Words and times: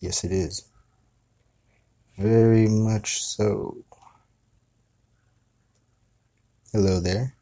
Yes, 0.01 0.23
it 0.23 0.33
is. 0.33 0.69
Very 2.19 2.69
much 2.69 3.22
so. 3.22 3.79
Hello 6.72 7.01
there. 7.01 7.35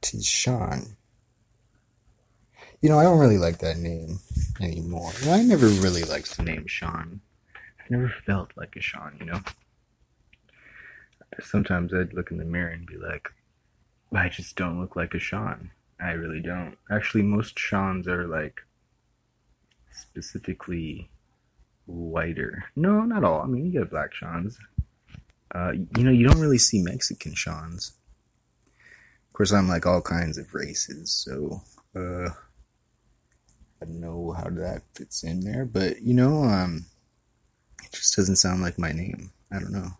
Tis 0.00 0.26
Sean. 0.26 0.96
You 2.82 2.88
know, 2.88 2.98
I 2.98 3.04
don't 3.04 3.20
really 3.20 3.38
like 3.38 3.58
that 3.58 3.78
name 3.78 4.18
anymore. 4.60 5.12
I 5.26 5.44
never 5.44 5.68
really 5.68 6.02
liked 6.02 6.36
the 6.36 6.42
name 6.42 6.66
Sean. 6.66 7.20
I 7.54 7.84
never 7.90 8.12
felt 8.24 8.50
like 8.56 8.74
a 8.74 8.80
Sean, 8.80 9.16
you 9.20 9.26
know? 9.26 9.40
Sometimes 11.40 11.92
I'd 11.92 12.14
look 12.14 12.30
in 12.30 12.38
the 12.38 12.44
mirror 12.44 12.70
and 12.70 12.86
be 12.86 12.96
like, 12.96 13.30
I 14.14 14.28
just 14.28 14.56
don't 14.56 14.80
look 14.80 14.96
like 14.96 15.14
a 15.14 15.18
Sean. 15.18 15.70
I 16.00 16.12
really 16.12 16.40
don't. 16.40 16.76
Actually, 16.90 17.22
most 17.22 17.58
Seans 17.58 18.06
are 18.06 18.26
like 18.26 18.60
specifically 19.90 21.08
whiter. 21.86 22.64
No, 22.76 23.00
not 23.02 23.24
all. 23.24 23.40
I 23.40 23.46
mean, 23.46 23.66
you 23.66 23.72
get 23.72 23.90
black 23.90 24.14
Seans. 24.14 24.58
Uh, 25.54 25.72
you 25.96 26.04
know, 26.04 26.10
you 26.10 26.26
don't 26.26 26.40
really 26.40 26.58
see 26.58 26.82
Mexican 26.82 27.34
Seans. 27.34 27.92
Of 28.66 29.32
course, 29.32 29.52
I'm 29.52 29.68
like 29.68 29.86
all 29.86 30.02
kinds 30.02 30.38
of 30.38 30.54
races, 30.54 31.12
so 31.12 31.62
uh, 31.94 32.30
I 33.80 33.84
don't 33.84 34.00
know 34.00 34.32
how 34.32 34.48
that 34.50 34.82
fits 34.94 35.24
in 35.24 35.40
there. 35.40 35.64
But 35.64 36.02
you 36.02 36.14
know, 36.14 36.44
um, 36.44 36.86
it 37.84 37.92
just 37.92 38.16
doesn't 38.16 38.36
sound 38.36 38.62
like 38.62 38.78
my 38.78 38.92
name. 38.92 39.30
I 39.52 39.58
don't 39.58 39.72
know. 39.72 39.90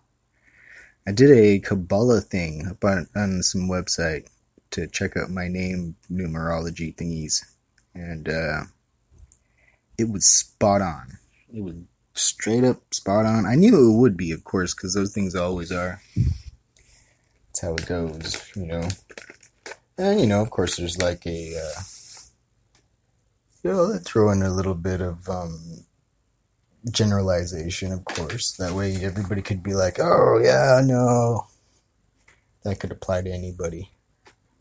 I 1.06 1.12
did 1.12 1.30
a 1.30 1.60
Kabbalah 1.60 2.20
thing 2.20 2.76
on 2.82 3.42
some 3.42 3.68
website 3.68 4.26
to 4.72 4.88
check 4.88 5.16
out 5.16 5.30
my 5.30 5.46
name 5.46 5.94
numerology 6.10 6.94
thingies, 6.96 7.44
and 7.94 8.28
uh, 8.28 8.62
it 9.96 10.10
was 10.10 10.26
spot 10.26 10.82
on. 10.82 11.18
It 11.54 11.62
was 11.62 11.74
straight 12.14 12.64
up 12.64 12.92
spot 12.92 13.24
on. 13.24 13.46
I 13.46 13.54
knew 13.54 13.90
it 13.90 13.98
would 13.98 14.16
be, 14.16 14.32
of 14.32 14.42
course, 14.42 14.74
because 14.74 14.94
those 14.94 15.14
things 15.14 15.36
always 15.36 15.70
are. 15.70 16.02
That's 16.16 17.62
how 17.62 17.74
it 17.74 17.86
goes, 17.86 18.52
you 18.56 18.66
know. 18.66 18.88
And 19.96 20.20
you 20.20 20.26
know, 20.26 20.42
of 20.42 20.50
course, 20.50 20.76
there's 20.76 21.00
like 21.00 21.24
a, 21.26 21.56
uh, 21.56 21.82
you 23.62 23.70
know, 23.70 23.98
throw 23.98 24.30
in 24.30 24.42
a 24.42 24.50
little 24.50 24.74
bit 24.74 25.00
of 25.00 25.28
um, 25.28 25.85
generalization, 26.90 27.92
of 27.92 28.04
course. 28.04 28.52
That 28.52 28.72
way, 28.72 28.96
everybody 29.02 29.42
could 29.42 29.62
be 29.62 29.74
like, 29.74 29.98
"Oh 30.00 30.40
yeah, 30.42 30.80
no." 30.84 31.46
That 32.64 32.80
could 32.80 32.92
apply 32.92 33.22
to 33.22 33.30
anybody. 33.30 33.90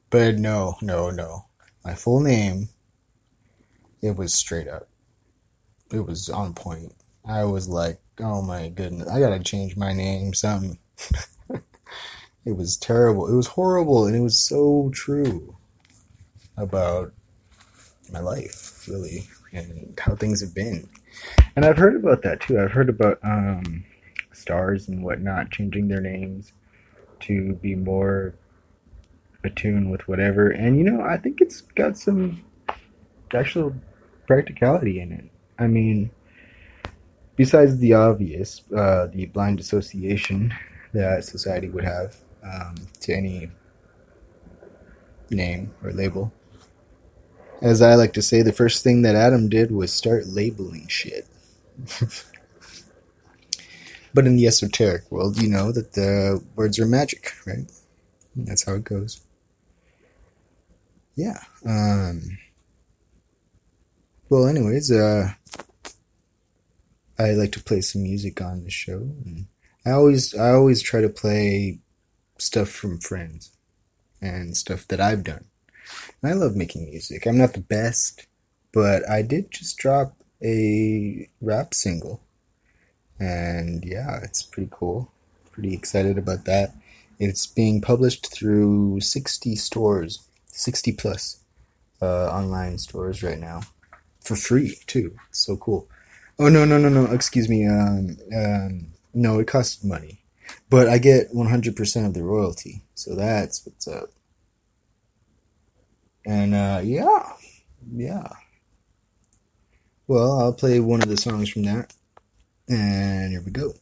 But 0.10 0.38
no, 0.38 0.78
no, 0.82 1.10
no. 1.10 1.46
My 1.84 1.96
full 1.96 2.20
name, 2.20 2.70
it 4.02 4.16
was 4.16 4.34
straight 4.34 4.68
up. 4.68 4.88
It 5.92 6.00
was 6.00 6.30
on 6.30 6.54
point. 6.54 6.94
I 7.28 7.44
was 7.44 7.68
like, 7.68 8.00
oh 8.20 8.42
my 8.42 8.70
goodness, 8.70 9.10
I 9.10 9.20
gotta 9.20 9.40
change 9.40 9.76
my 9.76 9.94
name, 9.94 10.34
something. 10.34 10.78
it 12.46 12.56
was 12.56 12.78
terrible. 12.78 13.28
It 13.28 13.36
was 13.36 13.48
horrible, 13.48 14.06
and 14.06 14.16
it 14.16 14.22
was 14.22 14.38
so 14.38 14.92
true 14.94 15.56
about 16.58 17.14
my 18.12 18.20
life, 18.20 18.88
really, 18.88 19.28
and 19.52 20.00
how 20.00 20.16
things 20.16 20.42
have 20.42 20.54
been. 20.54 20.88
And 21.56 21.66
I've 21.66 21.78
heard 21.78 21.96
about 21.96 22.22
that 22.24 22.42
too. 22.42 22.60
I've 22.60 22.72
heard 22.72 22.90
about 22.90 23.20
um, 23.24 23.86
stars 24.34 24.88
and 24.88 25.04
whatnot 25.04 25.52
changing 25.52 25.88
their 25.88 26.02
names 26.02 26.52
to 27.22 27.54
be 27.56 27.76
more 27.76 28.36
attuned 29.44 29.92
with 29.92 30.08
whatever. 30.08 30.50
And 30.50 30.78
you 30.78 30.84
know, 30.84 31.02
I 31.02 31.18
think 31.18 31.42
it's 31.42 31.62
got 31.62 31.98
some 31.98 32.44
actual 33.34 33.76
practicality 34.28 35.00
in 35.00 35.12
it. 35.12 35.26
I 35.58 35.68
mean, 35.68 36.12
besides 37.36 37.78
the 37.78 37.94
obvious, 37.94 38.62
uh, 38.76 39.08
the 39.08 39.28
blind 39.28 39.60
association 39.60 40.54
that 40.94 41.24
society 41.24 41.70
would 41.70 41.84
have 41.84 42.16
um, 42.44 42.76
to 43.02 43.14
any 43.14 43.50
name 45.30 45.74
or 45.84 45.92
label. 45.92 46.32
As 47.62 47.82
I 47.82 47.96
like 47.96 48.14
to 48.14 48.22
say, 48.22 48.42
the 48.42 48.52
first 48.52 48.84
thing 48.84 49.02
that 49.04 49.16
Adam 49.16 49.50
did 49.50 49.72
was 49.72 49.92
start 49.92 50.28
labeling 50.28 50.88
shit. 50.88 51.28
but 54.14 54.28
in 54.28 54.36
the 54.36 54.48
esoteric 54.48 55.10
world, 55.12 55.42
you 55.42 55.50
know 55.50 55.72
that 55.72 55.94
the 55.94 56.44
words 56.56 56.80
are 56.80 56.86
magic, 56.86 57.32
right? 57.46 57.70
That's 58.36 58.66
how 58.66 58.76
it 58.76 58.84
goes. 58.84 59.22
Yeah. 61.16 61.40
Um, 61.66 62.38
well, 64.30 64.48
anyways, 64.48 64.92
uh, 64.92 65.30
I 67.18 67.32
like 67.32 67.54
to 67.54 67.64
play 67.64 67.82
some 67.82 68.04
music 68.04 68.42
on 68.42 68.64
the 68.64 68.70
show, 68.70 68.98
and 69.26 69.48
I 69.86 69.92
always 69.92 70.36
I 70.36 70.52
always 70.52 70.82
try 70.82 71.02
to 71.02 71.10
play 71.10 71.80
stuff 72.38 72.70
from 72.70 73.00
friends 73.00 73.56
and 74.22 74.58
stuff 74.58 74.88
that 74.90 75.00
I've 75.00 75.24
done. 75.24 75.46
And 76.22 76.32
I 76.32 76.36
love 76.36 76.56
making 76.56 76.86
music. 76.90 77.26
I'm 77.26 77.38
not 77.38 77.54
the 77.54 77.62
best, 77.62 78.28
but 78.72 79.08
I 79.10 79.22
did 79.22 79.52
just 79.52 79.78
drop 79.78 80.16
a 80.44 81.30
rap 81.42 81.74
single, 81.74 82.22
and 83.20 83.84
yeah, 83.86 84.20
it's 84.24 84.44
pretty 84.44 84.70
cool. 84.72 85.12
Pretty 85.52 85.74
excited 85.74 86.18
about 86.18 86.46
that. 86.46 86.76
It's 87.18 87.48
being 87.48 87.80
published 87.82 88.32
through 88.32 89.00
60 89.00 89.56
stores, 89.56 90.28
60 90.48 90.92
plus 90.94 91.40
uh, 92.02 92.28
online 92.28 92.78
stores 92.78 93.24
right 93.24 93.40
now, 93.40 93.62
for 94.20 94.36
free 94.36 94.78
too. 94.88 95.18
It's 95.30 95.46
so 95.46 95.56
cool. 95.56 95.88
Oh 96.38 96.50
no 96.50 96.66
no 96.66 96.78
no 96.78 96.90
no! 96.90 97.06
Excuse 97.06 97.48
me. 97.48 97.66
Um, 97.66 98.18
um, 98.36 98.88
no, 99.14 99.40
it 99.40 99.48
costs 99.48 99.84
money, 99.84 100.20
but 100.70 100.90
I 100.90 100.98
get 100.98 101.32
100% 101.32 102.06
of 102.06 102.14
the 102.14 102.24
royalty, 102.24 102.84
so 102.94 103.16
that's 103.16 103.66
what's 103.66 103.88
up. 103.88 104.10
And 106.26 106.56
uh, 106.56 106.82
yeah, 106.84 107.34
yeah. 107.94 108.28
Well, 110.08 110.40
I'll 110.40 110.54
play 110.54 110.80
one 110.80 111.02
of 111.02 111.10
the 111.10 111.18
songs 111.18 111.50
from 111.50 111.64
that, 111.64 111.94
and 112.68 113.32
here 113.32 113.42
we 113.44 113.52
go. 113.52 113.74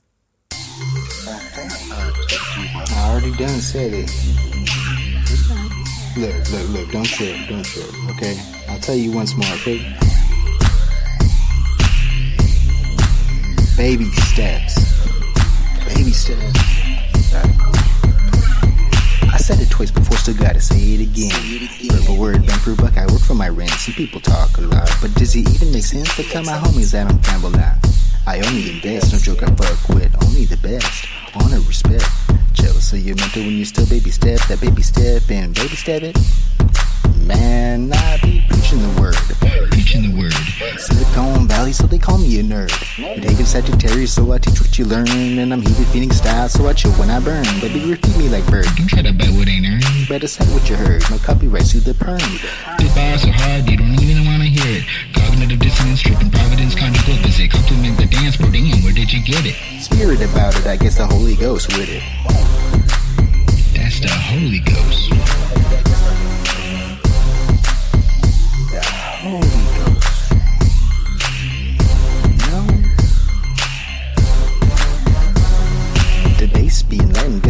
I 2.92 3.10
already 3.12 3.36
done 3.38 3.60
said 3.60 3.94
it. 3.94 4.12
Look, 6.16 6.52
look, 6.52 6.70
look! 6.70 6.92
Don't 6.92 7.06
trip, 7.06 7.36
don't 7.50 7.66
trip. 7.66 7.90
Okay, 8.16 8.40
I'll 8.70 8.80
tell 8.80 8.96
you 8.96 9.12
once 9.12 9.36
more. 9.36 9.52
Okay. 9.56 9.80
Baby 13.76 14.06
steps. 14.12 14.76
Baby 15.86 16.12
steps. 16.12 17.63
I 19.34 19.38
said 19.38 19.60
it 19.60 19.70
twice 19.72 19.90
before, 19.90 20.16
still 20.18 20.36
gotta 20.36 20.62
say 20.62 20.78
it 20.78 21.02
again. 21.02 21.90
Word 21.90 22.06
for 22.06 22.16
word, 22.16 22.46
been 22.46 22.60
through 22.60 22.76
buck, 22.76 22.96
I 22.98 23.08
work 23.08 23.22
for 23.22 23.34
my 23.34 23.50
rent. 23.50 23.72
Some 23.72 23.96
people 23.96 24.22
talk 24.22 24.60
a 24.60 24.62
lot, 24.62 24.88
but 25.02 25.12
does 25.16 25.36
it 25.36 25.50
even 25.50 25.72
make 25.72 25.84
sense 25.84 26.16
to 26.18 26.24
tell 26.24 26.44
my 26.44 26.54
homies 26.54 26.92
that 26.92 27.10
I'm 27.10 27.18
gamble 27.18 27.50
now? 27.50 27.76
I 28.28 28.42
only 28.46 28.70
invest, 28.70 29.12
no 29.12 29.18
joke, 29.18 29.42
I 29.42 29.48
fuck 29.56 29.90
with 29.90 30.14
only 30.24 30.46
the 30.46 30.58
best. 30.58 31.08
Honor, 31.34 31.60
respect. 31.62 32.06
Chill, 32.54 32.74
so 32.76 32.96
you're 32.96 33.16
mental 33.16 33.42
when 33.42 33.54
you 33.54 33.66
still 33.66 33.88
baby 33.88 34.12
step, 34.12 34.40
that 34.50 34.62
baby 34.62 34.84
step 34.84 35.24
and 35.32 35.56
baby 35.56 35.76
step 35.76 36.04
it. 36.04 36.16
Man, 37.24 37.92
I 37.94 38.20
be 38.22 38.44
preaching 38.50 38.80
the 38.80 39.02
word. 39.02 39.16
Preaching 39.72 40.04
the 40.04 40.18
word. 40.18 40.34
Silicon 40.80 41.48
Valley, 41.48 41.72
so 41.72 41.88
they 41.88 41.98
call 41.98 42.18
me 42.18 42.40
a 42.40 42.44
nerd. 42.44 42.72
David 42.98 43.48
Sagittarius, 43.48 44.14
so 44.14 44.32
I 44.32 44.38
teach 44.38 44.60
what 44.60 44.78
you 44.78 44.86
learn. 44.86 45.08
And 45.08 45.54
I'm 45.54 45.62
heated 45.62 45.88
feeding 45.88 46.12
style, 46.12 46.50
so 46.50 46.68
I 46.68 46.74
chill 46.74 46.92
when 46.94 47.10
I 47.10 47.20
burn. 47.20 47.46
Baby, 47.62 47.92
repeat 47.92 48.18
me 48.18 48.30
like 48.30 48.46
bird. 48.48 48.68
Don't 48.76 48.88
try 48.88 49.02
to 49.02 49.14
bet 49.14 49.30
what 49.32 49.48
ain't 49.48 49.66
earned. 49.66 49.84
Better 50.10 50.28
set 50.28 50.48
what 50.50 50.70
you 50.70 50.76
heard. 50.76 51.02
My 51.10 51.18
copyright 51.18 51.66
to 51.68 51.80
the 51.80 51.94
perm. 51.94 52.20
This 52.78 52.94
bar 52.94 53.18
so 53.18 53.32
hard, 53.32 53.70
you 53.70 53.78
don't 53.78 54.00
even 54.02 54.26
wanna 54.26 54.46
hear 54.46 54.84
it. 54.84 54.86
Cognitive 55.14 55.60
dissonance, 55.60 56.02
tripping 56.02 56.30
providence, 56.30 56.76
conjugal 56.76 57.24
opposite. 57.24 57.52
Compliment 57.52 57.98
the 57.98 58.06
dance, 58.06 58.38
bro, 58.38 58.52
damn, 58.52 58.84
where 58.84 58.94
did 58.94 59.12
you 59.12 59.24
get 59.24 59.46
it? 59.46 59.56
Spirit 59.82 60.22
about 60.22 60.56
it, 60.60 60.68
I 60.68 60.76
guess 60.76 60.98
the 60.98 61.08
Holy 61.08 61.36
Ghost 61.36 61.72
with 61.78 61.90
it. 61.90 62.04
That's 63.74 64.00
the 64.00 64.10
Holy 64.10 64.60
Ghost. 64.60 66.23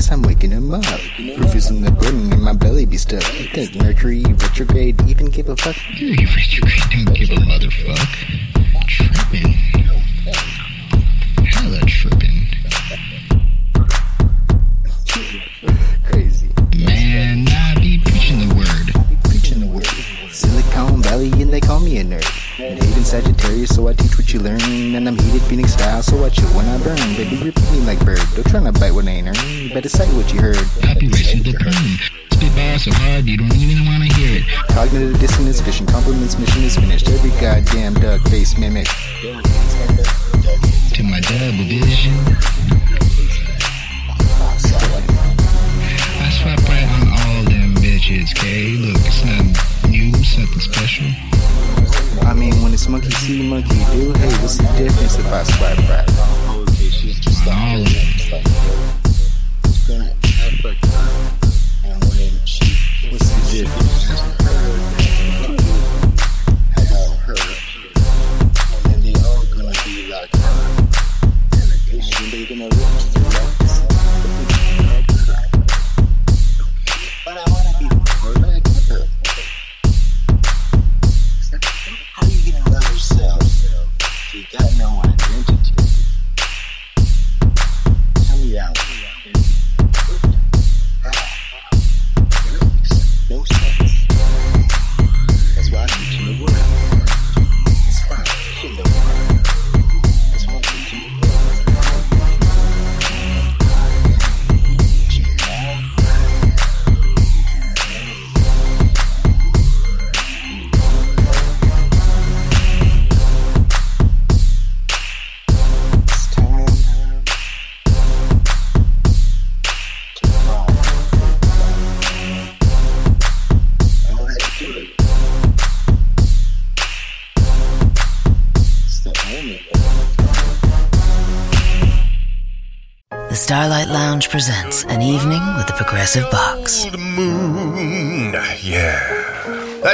Guess 0.04 0.12
I'm 0.12 0.22
waking 0.22 0.52
him 0.52 0.74
up. 0.74 0.84
Proof 0.84 1.56
is 1.56 1.70
in 1.70 1.82
the 1.82 1.92
pudding 1.92 2.34
and 2.34 2.44
my 2.44 2.54
belly 2.54 2.86
be 2.86 2.98
stuck. 2.98 3.24
Think 3.24 3.76
Mercury 3.76 4.24
retrograde 4.26 5.02
even 5.08 5.28
give 5.28 5.48
a 5.48 5.56
fuck? 5.56 5.78
You 5.98 6.28
retrograde 6.28 7.06
don't 7.06 7.14
give 7.16 7.30
a 7.30 7.36
motherfuck. 7.36 8.88
Trippin'. 8.88 9.83
Sagittarius, 23.14 23.76
so 23.76 23.88
I 23.88 23.94
teach 23.94 24.18
what 24.18 24.34
you 24.34 24.40
learn. 24.40 24.60
And 24.98 25.08
I'm 25.08 25.16
heated 25.16 25.44
Phoenix 25.44 25.74
style, 25.74 26.02
so 26.02 26.26
I 26.26 26.30
chill 26.30 26.50
when 26.58 26.66
I 26.66 26.82
burn. 26.82 26.98
Baby, 27.14 27.38
repeat 27.46 27.70
me 27.70 27.86
like 27.86 28.04
bird. 28.04 28.18
Don't 28.34 28.44
try 28.50 28.60
to 28.60 28.72
bite 28.72 28.90
what 28.90 29.06
I 29.06 29.12
ain't 29.12 29.28
earned. 29.28 29.72
Better 29.72 29.88
say 29.88 30.10
what 30.18 30.34
you 30.34 30.42
heard. 30.42 30.58
Copyright 30.82 31.22
to 31.30 31.44
the. 31.46 31.54
Spit 32.34 32.56
bars 32.58 32.86
so 32.86 32.92
hard 33.06 33.26
you 33.26 33.38
don't 33.38 33.54
even 33.54 33.86
wanna 33.86 34.10
hear 34.18 34.42
it. 34.42 34.50
Cognitive 34.74 35.20
dissonance, 35.20 35.60
vision 35.60 35.86
compliments, 35.86 36.40
mission 36.40 36.64
is 36.64 36.76
finished. 36.76 37.08
Every 37.08 37.30
goddamn 37.40 37.94
duck 37.94 38.20
face 38.34 38.58
mimic. 38.58 38.88
To 40.98 41.04
my 41.06 41.22
double 41.22 41.70
vision. 41.70 42.18
I 46.18 46.30
swipe 46.34 46.66
right 46.66 46.90
on 46.98 47.14
all 47.14 47.44
them 47.46 47.78
bitches, 47.78 48.34
K. 48.34 48.74
Look, 48.82 48.98
it's 49.06 49.22
not 49.22 49.46
new, 49.88 50.10
it's 50.18 50.36
nothing 50.36 50.62
special. 50.62 51.33
I 52.22 52.34
mean, 52.34 52.54
when 52.62 52.74
it's 52.74 52.88
monkey 52.88 53.10
see, 53.10 53.48
monkey 53.48 53.70
do. 53.92 54.14
Hey, 54.14 54.32
what's 54.42 54.58
the 54.58 54.64
difference 54.78 55.18
if 55.18 55.26
I 55.32 55.44
swipe 55.44 55.78
right? 55.90 56.10
On 56.20 56.50
all 56.50 56.62
of 56.62 56.68
them. 56.68 58.44
What's 63.12 63.30
the 63.30 63.40
difference? 63.52 64.03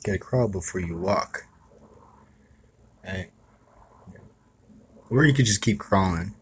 You 0.00 0.12
gotta 0.12 0.18
crawl 0.18 0.48
before 0.48 0.80
you 0.80 0.96
walk. 0.96 1.46
Right? 3.04 3.30
Or 5.10 5.26
you 5.26 5.34
could 5.34 5.46
just 5.46 5.60
keep 5.60 5.78
crawling. 5.78 6.34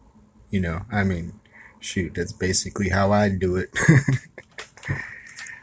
You 0.49 0.61
know, 0.61 0.81
I 0.91 1.03
mean, 1.03 1.39
shoot, 1.79 2.13
that's 2.15 2.31
basically 2.31 2.89
how 2.89 3.11
I 3.11 3.29
do 3.29 3.55
it. 3.57 3.69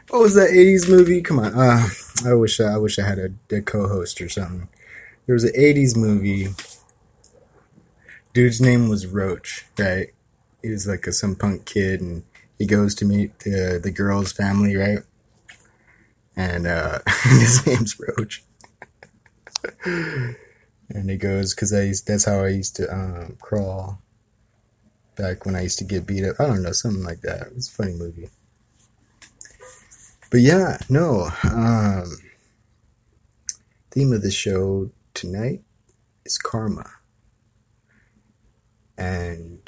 what 0.09 0.21
was 0.21 0.35
that 0.35 0.49
'80s 0.51 0.89
movie? 0.89 1.21
Come 1.21 1.39
on, 1.39 1.53
uh, 1.53 1.87
I 2.25 2.33
wish 2.33 2.59
I, 2.59 2.73
I 2.73 2.77
wish 2.77 2.99
I 2.99 3.07
had 3.07 3.19
a, 3.19 3.55
a 3.55 3.61
co-host 3.61 4.21
or 4.21 4.29
something. 4.29 4.69
There 5.25 5.33
was 5.33 5.43
an 5.43 5.53
'80s 5.53 5.95
movie. 5.97 6.49
Dude's 8.33 8.61
name 8.61 8.87
was 8.87 9.07
Roach, 9.07 9.65
right? 9.79 10.09
He 10.61 10.69
was 10.69 10.87
like 10.87 11.07
a 11.07 11.11
some 11.11 11.35
punk 11.35 11.65
kid, 11.65 12.01
and 12.01 12.23
he 12.59 12.65
goes 12.65 12.93
to 12.95 13.05
meet 13.05 13.39
the 13.39 13.79
the 13.81 13.91
girl's 13.91 14.31
family, 14.31 14.75
right? 14.75 14.99
And 16.37 16.67
uh, 16.67 16.99
his 17.23 17.65
name's 17.67 17.99
Roach. 17.99 18.43
and 19.83 21.09
he 21.09 21.17
goes 21.17 21.53
because 21.53 21.73
I 21.73 21.81
used, 21.81 22.07
that's 22.07 22.23
how 22.23 22.43
I 22.43 22.49
used 22.49 22.77
to 22.77 22.93
um, 22.93 23.37
crawl 23.41 23.99
back 25.17 25.45
when 25.45 25.55
I 25.55 25.63
used 25.63 25.79
to 25.79 25.83
get 25.83 26.05
beat 26.05 26.23
up. 26.23 26.39
I 26.39 26.45
don't 26.45 26.61
know, 26.61 26.71
something 26.71 27.03
like 27.03 27.21
that. 27.21 27.47
It 27.47 27.55
was 27.55 27.67
a 27.67 27.71
funny 27.71 27.93
movie. 27.93 28.29
But 30.29 30.41
yeah, 30.41 30.77
no. 30.89 31.29
Um, 31.43 32.17
theme 33.91 34.13
of 34.13 34.21
the 34.21 34.31
show 34.31 34.91
tonight 35.13 35.63
is 36.23 36.37
karma 36.37 36.85
and 38.97 39.59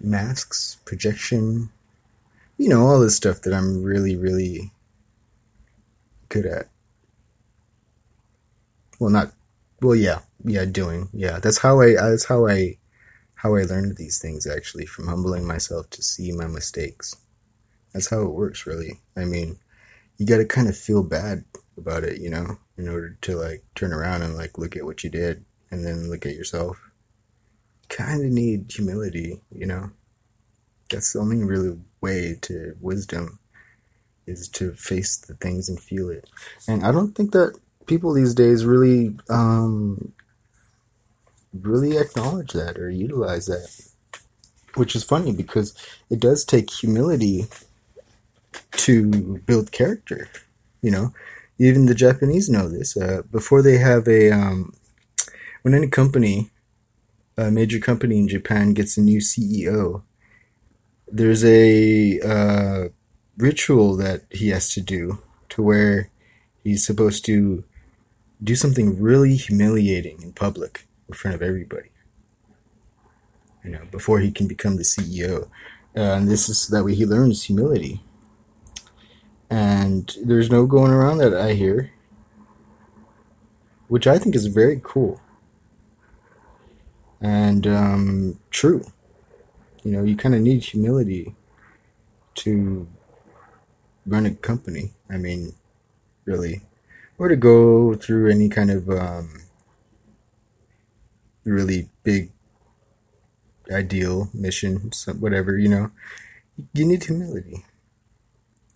masks, 0.00 0.78
projection, 0.84 1.70
you 2.56 2.68
know, 2.68 2.86
all 2.86 3.00
this 3.00 3.16
stuff 3.16 3.42
that 3.42 3.52
I'm 3.52 3.82
really, 3.82 4.16
really 4.16 4.72
good 6.36 6.46
at. 6.52 6.68
Well, 8.98 9.10
not, 9.10 9.32
well, 9.80 9.94
yeah, 9.94 10.20
yeah, 10.44 10.64
doing, 10.64 11.08
yeah. 11.12 11.38
That's 11.38 11.58
how 11.58 11.80
I, 11.80 11.94
that's 11.94 12.24
how 12.26 12.46
I, 12.46 12.78
how 13.34 13.54
I 13.54 13.62
learned 13.62 13.96
these 13.96 14.18
things 14.18 14.46
actually, 14.46 14.86
from 14.86 15.08
humbling 15.08 15.46
myself 15.46 15.90
to 15.90 16.02
see 16.02 16.32
my 16.32 16.46
mistakes. 16.46 17.14
That's 17.92 18.08
how 18.08 18.22
it 18.22 18.32
works, 18.32 18.66
really. 18.66 19.00
I 19.16 19.24
mean, 19.24 19.58
you 20.16 20.26
got 20.26 20.38
to 20.38 20.46
kind 20.46 20.68
of 20.68 20.76
feel 20.76 21.02
bad 21.02 21.44
about 21.76 22.04
it, 22.04 22.20
you 22.20 22.30
know, 22.30 22.58
in 22.78 22.88
order 22.88 23.16
to 23.22 23.36
like 23.36 23.64
turn 23.74 23.92
around 23.92 24.22
and 24.22 24.34
like 24.34 24.58
look 24.58 24.76
at 24.76 24.84
what 24.84 25.04
you 25.04 25.10
did 25.10 25.44
and 25.70 25.84
then 25.84 26.10
look 26.10 26.24
at 26.24 26.34
yourself. 26.34 26.78
Kind 27.88 28.24
of 28.24 28.30
need 28.30 28.72
humility, 28.72 29.40
you 29.50 29.66
know. 29.66 29.90
That's 30.90 31.12
the 31.12 31.20
only 31.20 31.42
really 31.44 31.78
way 32.00 32.38
to 32.42 32.76
wisdom 32.80 33.38
is 34.26 34.48
to 34.48 34.72
face 34.72 35.16
the 35.16 35.34
things 35.34 35.68
and 35.68 35.80
feel 35.80 36.10
it. 36.10 36.28
And 36.68 36.84
I 36.84 36.92
don't 36.92 37.14
think 37.14 37.32
that 37.32 37.58
people 37.86 38.12
these 38.12 38.34
days 38.34 38.64
really 38.64 39.16
um 39.30 40.12
really 41.52 41.96
acknowledge 41.96 42.52
that 42.52 42.76
or 42.78 42.90
utilize 42.90 43.46
that. 43.46 43.68
Which 44.74 44.94
is 44.94 45.04
funny 45.04 45.32
because 45.32 45.74
it 46.10 46.20
does 46.20 46.44
take 46.44 46.70
humility 46.70 47.46
to 48.72 49.38
build 49.46 49.72
character. 49.72 50.28
You 50.82 50.90
know, 50.90 51.14
even 51.58 51.86
the 51.86 51.94
Japanese 51.94 52.48
know 52.48 52.68
this. 52.68 52.96
Uh, 52.96 53.22
before 53.30 53.62
they 53.62 53.78
have 53.78 54.06
a, 54.06 54.30
um, 54.30 54.74
when 55.62 55.74
any 55.74 55.88
company, 55.88 56.50
a 57.36 57.50
major 57.50 57.78
company 57.78 58.18
in 58.18 58.28
Japan 58.28 58.74
gets 58.74 58.96
a 58.96 59.00
new 59.00 59.20
CEO, 59.20 60.02
there's 61.08 61.44
a 61.44 62.20
uh, 62.20 62.88
ritual 63.36 63.96
that 63.96 64.22
he 64.30 64.48
has 64.48 64.70
to 64.70 64.80
do 64.80 65.22
to 65.50 65.62
where 65.62 66.10
he's 66.64 66.86
supposed 66.86 67.24
to 67.26 67.64
do 68.42 68.54
something 68.54 69.00
really 69.00 69.36
humiliating 69.36 70.22
in 70.22 70.32
public 70.32 70.86
in 71.08 71.14
front 71.14 71.34
of 71.34 71.42
everybody. 71.42 71.90
You 73.64 73.70
know, 73.70 73.82
before 73.90 74.20
he 74.20 74.30
can 74.30 74.46
become 74.46 74.76
the 74.76 74.84
CEO. 74.84 75.48
Uh, 75.96 76.00
and 76.00 76.28
this 76.28 76.48
is 76.48 76.68
that 76.68 76.84
way 76.84 76.94
he 76.94 77.06
learns 77.06 77.44
humility 77.44 78.02
and 79.50 80.16
there's 80.22 80.50
no 80.50 80.66
going 80.66 80.92
around 80.92 81.18
that 81.18 81.34
I 81.34 81.54
hear, 81.54 81.92
which 83.88 84.06
I 84.06 84.18
think 84.18 84.34
is 84.34 84.46
very 84.46 84.80
cool 84.82 85.20
and 87.20 87.66
um, 87.66 88.40
true. 88.50 88.84
You 89.84 89.92
know, 89.92 90.02
you 90.02 90.16
kind 90.16 90.34
of 90.34 90.40
need 90.40 90.64
humility 90.64 91.34
to 92.36 92.88
run 94.06 94.26
a 94.26 94.34
company. 94.34 94.92
I 95.10 95.16
mean, 95.16 95.54
really, 96.24 96.62
or 97.18 97.28
to 97.28 97.36
go 97.36 97.94
through 97.94 98.30
any 98.30 98.48
kind 98.48 98.70
of 98.70 98.88
um, 98.88 99.42
really 101.44 101.88
big 102.04 102.30
ideal 103.70 104.30
mission, 104.32 104.90
whatever, 105.18 105.58
you 105.58 105.68
know, 105.68 105.90
you 106.72 106.84
need 106.84 107.04
humility. 107.04 107.64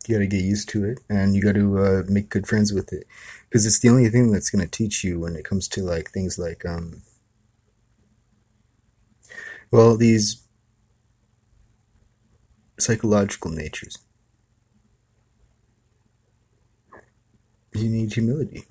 You 0.07 0.17
got 0.17 0.21
to 0.21 0.27
get 0.27 0.43
used 0.43 0.69
to 0.71 0.85
it, 0.85 0.99
and 1.09 1.37
you 1.37 1.43
got 1.43 1.55
to 1.55 1.79
uh, 1.79 2.03
make 2.09 2.31
good 2.31 2.47
friends 2.47 2.73
with 2.73 2.93
it, 2.93 3.07
because 3.49 3.67
it's 3.67 3.79
the 3.79 3.89
only 3.89 4.09
thing 4.09 4.33
that's 4.33 4.51
going 4.51 4.65
to 4.65 4.71
teach 4.71 5.05
you 5.05 5.21
when 5.21 5.37
it 5.37 5.45
comes 5.45 5.69
to 5.69 5.83
like 5.83 6.11
things 6.11 6.39
like, 6.39 6.65
um, 6.65 7.03
well, 9.71 9.97
these 9.97 10.43
psychological 12.79 13.51
natures. 13.51 13.99
You 17.75 17.89
need 17.89 18.13
humility. 18.13 18.65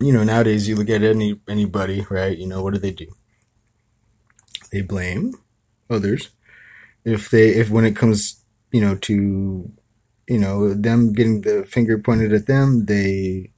You 0.00 0.12
know, 0.12 0.24
nowadays 0.24 0.68
you 0.68 0.76
look 0.76 0.90
at 0.90 1.02
any 1.02 1.40
anybody, 1.48 2.06
right? 2.10 2.36
You 2.36 2.46
know, 2.46 2.62
what 2.62 2.74
do 2.74 2.80
they 2.80 2.92
do? 2.92 3.06
They 4.70 4.82
blame 4.82 5.34
others. 5.88 6.30
If 7.04 7.30
they 7.30 7.50
if 7.50 7.70
when 7.70 7.86
it 7.86 7.96
comes, 7.96 8.44
you 8.72 8.80
know, 8.80 8.96
to 8.96 9.72
you 10.28 10.38
know, 10.38 10.74
them 10.74 11.12
getting 11.12 11.42
the 11.42 11.64
finger 11.64 11.98
pointed 11.98 12.32
at 12.32 12.46
them, 12.46 12.86
they 12.86 13.50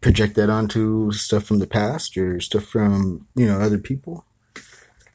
project 0.00 0.34
that 0.36 0.50
onto 0.50 1.12
stuff 1.12 1.44
from 1.44 1.58
the 1.58 1.66
past 1.66 2.16
or 2.16 2.40
stuff 2.40 2.64
from, 2.64 3.26
you 3.36 3.46
know, 3.46 3.60
other 3.60 3.78
people. 3.78 4.24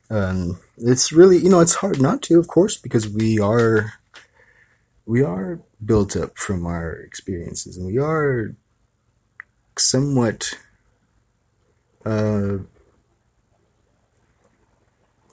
Um, 0.10 0.60
it's 0.78 1.12
really, 1.12 1.38
you 1.38 1.50
know, 1.50 1.60
it's 1.60 1.76
hard 1.76 2.02
not 2.02 2.22
to, 2.24 2.40
of 2.40 2.48
course, 2.48 2.78
because 2.78 3.10
we 3.10 3.40
are, 3.40 3.94
we 5.06 5.22
are 5.24 5.60
built 5.84 6.16
up 6.16 6.38
from 6.38 6.66
our 6.66 6.92
experiences, 6.92 7.78
and 7.78 7.86
we 7.86 7.98
are 7.98 8.56
somewhat 9.78 10.58
uh, 12.06 12.58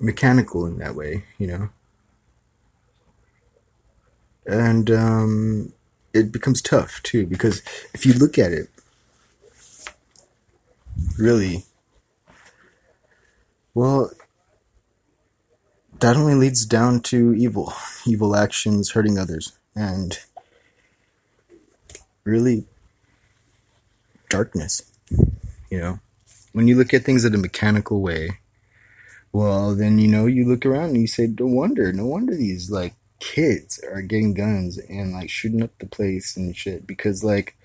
mechanical 0.00 0.66
in 0.66 0.78
that 0.78 0.94
way, 0.94 1.24
you 1.38 1.46
know. 1.46 1.68
And 4.46 4.90
um, 4.90 5.72
it 6.12 6.30
becomes 6.30 6.60
tough 6.60 7.02
too, 7.02 7.26
because 7.26 7.62
if 7.94 8.04
you 8.04 8.12
look 8.12 8.38
at 8.38 8.52
it, 8.52 8.68
really, 11.18 11.64
well, 13.72 14.10
that 16.00 16.16
only 16.16 16.34
leads 16.34 16.66
down 16.66 17.00
to 17.00 17.32
evil, 17.34 17.72
evil 18.06 18.36
actions 18.36 18.90
hurting 18.90 19.18
others, 19.18 19.56
and 19.74 20.18
really 22.24 22.66
darkness. 24.28 24.82
You 25.70 25.80
know, 25.80 26.00
when 26.52 26.68
you 26.68 26.76
look 26.76 26.94
at 26.94 27.04
things 27.04 27.24
in 27.24 27.34
a 27.34 27.38
mechanical 27.38 28.00
way, 28.00 28.38
well, 29.32 29.74
then 29.74 29.98
you 29.98 30.08
know 30.08 30.26
you 30.26 30.46
look 30.46 30.64
around 30.64 30.90
and 30.90 31.00
you 31.00 31.06
say, 31.06 31.26
"No 31.26 31.46
wonder, 31.46 31.92
no 31.92 32.06
wonder 32.06 32.34
these 32.34 32.70
like 32.70 32.94
kids 33.18 33.80
are 33.92 34.02
getting 34.02 34.34
guns 34.34 34.78
and 34.78 35.12
like 35.12 35.30
shooting 35.30 35.62
up 35.62 35.78
the 35.78 35.86
place 35.86 36.36
and 36.36 36.56
shit," 36.56 36.86
because 36.86 37.24
like 37.24 37.56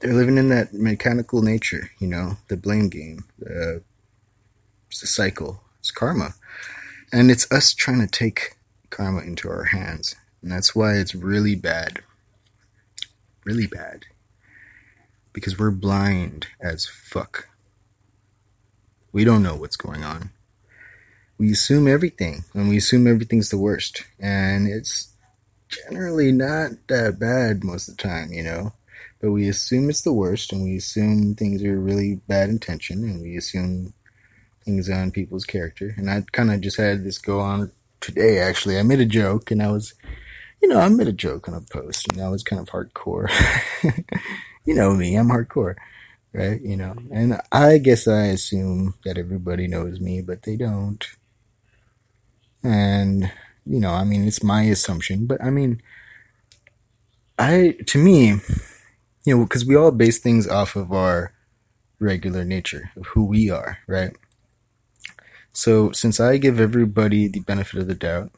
they're 0.00 0.14
living 0.14 0.38
in 0.38 0.48
that 0.50 0.74
mechanical 0.74 1.42
nature. 1.42 1.90
You 1.98 2.08
know, 2.08 2.36
the 2.48 2.56
blame 2.56 2.88
game, 2.88 3.24
the 3.38 3.82
it's 4.88 5.02
a 5.02 5.06
cycle 5.06 5.60
it's 5.84 5.90
karma. 5.90 6.34
And 7.12 7.30
it's 7.30 7.50
us 7.52 7.74
trying 7.74 8.00
to 8.00 8.06
take 8.06 8.56
karma 8.88 9.20
into 9.20 9.50
our 9.50 9.64
hands. 9.64 10.16
And 10.40 10.50
that's 10.50 10.74
why 10.74 10.94
it's 10.94 11.14
really 11.14 11.54
bad. 11.54 12.00
Really 13.44 13.66
bad. 13.66 14.06
Because 15.32 15.58
we're 15.58 15.70
blind 15.70 16.48
as 16.60 16.86
fuck. 16.86 17.48
We 19.12 19.24
don't 19.24 19.42
know 19.42 19.56
what's 19.56 19.76
going 19.76 20.02
on. 20.02 20.30
We 21.38 21.50
assume 21.50 21.88
everything, 21.88 22.44
and 22.54 22.68
we 22.68 22.76
assume 22.76 23.06
everything's 23.06 23.50
the 23.50 23.58
worst. 23.58 24.04
And 24.20 24.68
it's 24.68 25.12
generally 25.68 26.32
not 26.32 26.70
that 26.88 27.18
bad 27.18 27.64
most 27.64 27.88
of 27.88 27.96
the 27.96 28.02
time, 28.02 28.32
you 28.32 28.42
know? 28.42 28.72
But 29.20 29.32
we 29.32 29.48
assume 29.48 29.88
it's 29.88 30.02
the 30.02 30.12
worst, 30.12 30.52
and 30.52 30.62
we 30.62 30.76
assume 30.76 31.34
things 31.34 31.62
are 31.64 31.78
really 31.78 32.20
bad 32.28 32.50
intention, 32.50 33.04
and 33.04 33.20
we 33.20 33.36
assume 33.36 33.94
things 34.64 34.88
on 34.88 35.10
people's 35.10 35.44
character. 35.44 35.94
And 35.96 36.08
I 36.10 36.22
kind 36.32 36.52
of 36.52 36.60
just 36.60 36.76
had 36.76 37.04
this 37.04 37.18
go 37.18 37.40
on 37.40 37.72
today, 38.00 38.38
actually. 38.38 38.78
I 38.78 38.82
made 38.82 39.00
a 39.00 39.06
joke, 39.06 39.50
and 39.50 39.62
I 39.62 39.70
was, 39.70 39.94
you 40.64 40.70
know, 40.70 40.80
I 40.80 40.88
made 40.88 41.08
a 41.08 41.12
joke 41.12 41.46
on 41.46 41.52
a 41.52 41.60
post, 41.60 42.06
and 42.08 42.18
that 42.18 42.30
was 42.30 42.42
kind 42.42 42.58
of 42.58 42.68
hardcore. 42.68 43.28
you 44.64 44.74
know 44.74 44.94
me, 44.94 45.14
I'm 45.14 45.28
hardcore, 45.28 45.74
right? 46.32 46.58
You 46.58 46.78
know, 46.78 46.94
mm-hmm. 46.94 47.14
and 47.14 47.40
I 47.52 47.76
guess 47.76 48.08
I 48.08 48.28
assume 48.28 48.94
that 49.04 49.18
everybody 49.18 49.68
knows 49.68 50.00
me, 50.00 50.22
but 50.22 50.44
they 50.44 50.56
don't. 50.56 51.06
And, 52.62 53.30
you 53.66 53.78
know, 53.78 53.90
I 53.90 54.04
mean, 54.04 54.26
it's 54.26 54.42
my 54.42 54.62
assumption, 54.62 55.26
but 55.26 55.44
I 55.44 55.50
mean, 55.50 55.82
I, 57.38 57.76
to 57.88 57.98
me, 57.98 58.40
you 59.26 59.36
know, 59.36 59.44
because 59.44 59.66
we 59.66 59.76
all 59.76 59.90
base 59.90 60.18
things 60.18 60.48
off 60.48 60.76
of 60.76 60.92
our 60.92 61.34
regular 62.00 62.42
nature 62.42 62.90
of 62.96 63.04
who 63.08 63.26
we 63.26 63.50
are, 63.50 63.80
right? 63.86 64.16
So, 65.52 65.92
since 65.92 66.20
I 66.20 66.38
give 66.38 66.58
everybody 66.58 67.28
the 67.28 67.40
benefit 67.40 67.80
of 67.80 67.86
the 67.86 67.94
doubt, 67.94 68.32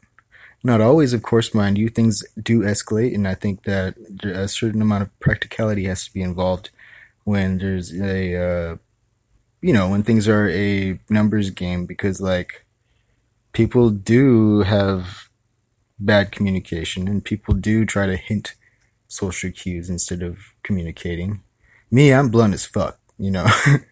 not 0.67 0.81
always, 0.81 1.13
of 1.13 1.23
course, 1.23 1.53
mind 1.53 1.77
you, 1.77 1.87
things 1.87 2.25
do 2.43 2.59
escalate, 2.59 3.15
and 3.15 3.25
I 3.25 3.35
think 3.35 3.63
that 3.63 3.95
a 4.21 4.49
certain 4.49 4.81
amount 4.81 5.03
of 5.03 5.19
practicality 5.21 5.85
has 5.85 6.03
to 6.03 6.13
be 6.13 6.21
involved 6.21 6.71
when 7.23 7.57
there's 7.57 7.93
a, 7.93 8.35
uh, 8.35 8.75
you 9.61 9.71
know, 9.71 9.89
when 9.89 10.03
things 10.03 10.27
are 10.27 10.49
a 10.49 10.99
numbers 11.09 11.51
game, 11.51 11.85
because, 11.85 12.19
like, 12.19 12.65
people 13.53 13.89
do 13.89 14.59
have 14.63 15.29
bad 15.99 16.33
communication, 16.33 17.07
and 17.07 17.23
people 17.23 17.53
do 17.53 17.85
try 17.85 18.05
to 18.05 18.17
hint 18.17 18.55
social 19.07 19.49
cues 19.51 19.89
instead 19.89 20.21
of 20.21 20.37
communicating. 20.63 21.41
Me, 21.89 22.13
I'm 22.13 22.27
blunt 22.27 22.53
as 22.53 22.65
fuck, 22.65 22.99
you 23.17 23.31
know. 23.31 23.45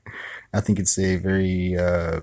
I 0.53 0.59
think 0.59 0.77
it's 0.77 0.99
a 0.99 1.15
very, 1.15 1.77
uh, 1.77 2.19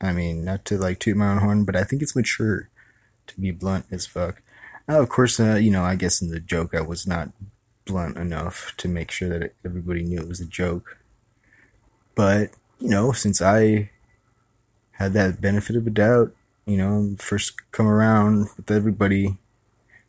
I 0.00 0.12
mean, 0.12 0.44
not 0.44 0.64
to 0.66 0.78
like 0.78 1.00
toot 1.00 1.16
my 1.16 1.32
own 1.32 1.38
horn, 1.38 1.64
but 1.64 1.74
I 1.74 1.82
think 1.82 2.02
it's 2.02 2.14
mature 2.14 2.68
to 3.28 3.40
be 3.40 3.50
blunt 3.50 3.86
as 3.90 4.06
fuck. 4.06 4.42
Now, 4.86 5.00
of 5.00 5.08
course, 5.08 5.38
uh, 5.38 5.56
you 5.56 5.70
know, 5.70 5.84
I 5.84 5.94
guess 5.96 6.22
in 6.22 6.30
the 6.30 6.40
joke 6.40 6.74
I 6.74 6.80
was 6.80 7.06
not 7.06 7.30
blunt 7.84 8.16
enough 8.16 8.74
to 8.78 8.88
make 8.88 9.10
sure 9.10 9.28
that 9.38 9.54
everybody 9.64 10.02
knew 10.02 10.20
it 10.20 10.28
was 10.28 10.40
a 10.40 10.46
joke. 10.46 10.98
But, 12.14 12.50
you 12.78 12.88
know, 12.88 13.12
since 13.12 13.40
I 13.40 13.90
had 14.92 15.12
that 15.12 15.40
benefit 15.40 15.76
of 15.76 15.86
a 15.86 15.90
doubt, 15.90 16.34
you 16.66 16.76
know, 16.76 17.14
first 17.18 17.70
come 17.70 17.86
around 17.86 18.48
with 18.56 18.70
everybody, 18.70 19.38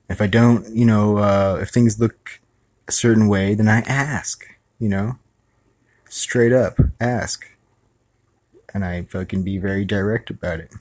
if 0.09 0.21
I 0.21 0.27
don't, 0.27 0.75
you 0.75 0.85
know, 0.85 1.17
uh, 1.17 1.59
if 1.61 1.69
things 1.69 1.99
look 1.99 2.41
a 2.87 2.91
certain 2.91 3.27
way, 3.27 3.53
then 3.53 3.69
I 3.69 3.79
ask, 3.81 4.45
you 4.79 4.89
know, 4.89 5.17
straight 6.09 6.51
up 6.51 6.79
ask 6.99 7.45
and 8.73 8.83
I 8.83 9.03
fucking 9.03 9.43
be 9.43 9.57
very 9.57 9.85
direct 9.85 10.29
about 10.29 10.59
it. 10.59 10.71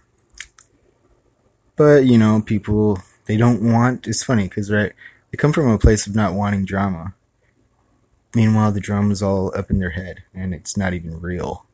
But 1.78 2.06
you 2.06 2.18
know, 2.18 2.42
people 2.42 3.00
they 3.26 3.37
don't 3.37 3.62
want. 3.62 4.08
It's 4.08 4.25
funny 4.25 4.49
because 4.49 4.70
right, 4.70 4.92
they 5.30 5.37
come 5.37 5.52
from 5.52 5.68
a 5.68 5.78
place 5.78 6.06
of 6.06 6.14
not 6.16 6.35
wanting 6.35 6.64
drama. 6.64 7.14
Meanwhile, 8.35 8.73
the 8.73 8.80
drama's 8.80 9.23
all 9.23 9.56
up 9.56 9.70
in 9.70 9.78
their 9.78 9.90
head, 9.90 10.25
and 10.35 10.52
it's 10.52 10.76
not 10.76 10.92
even 10.92 11.20
real. 11.20 11.64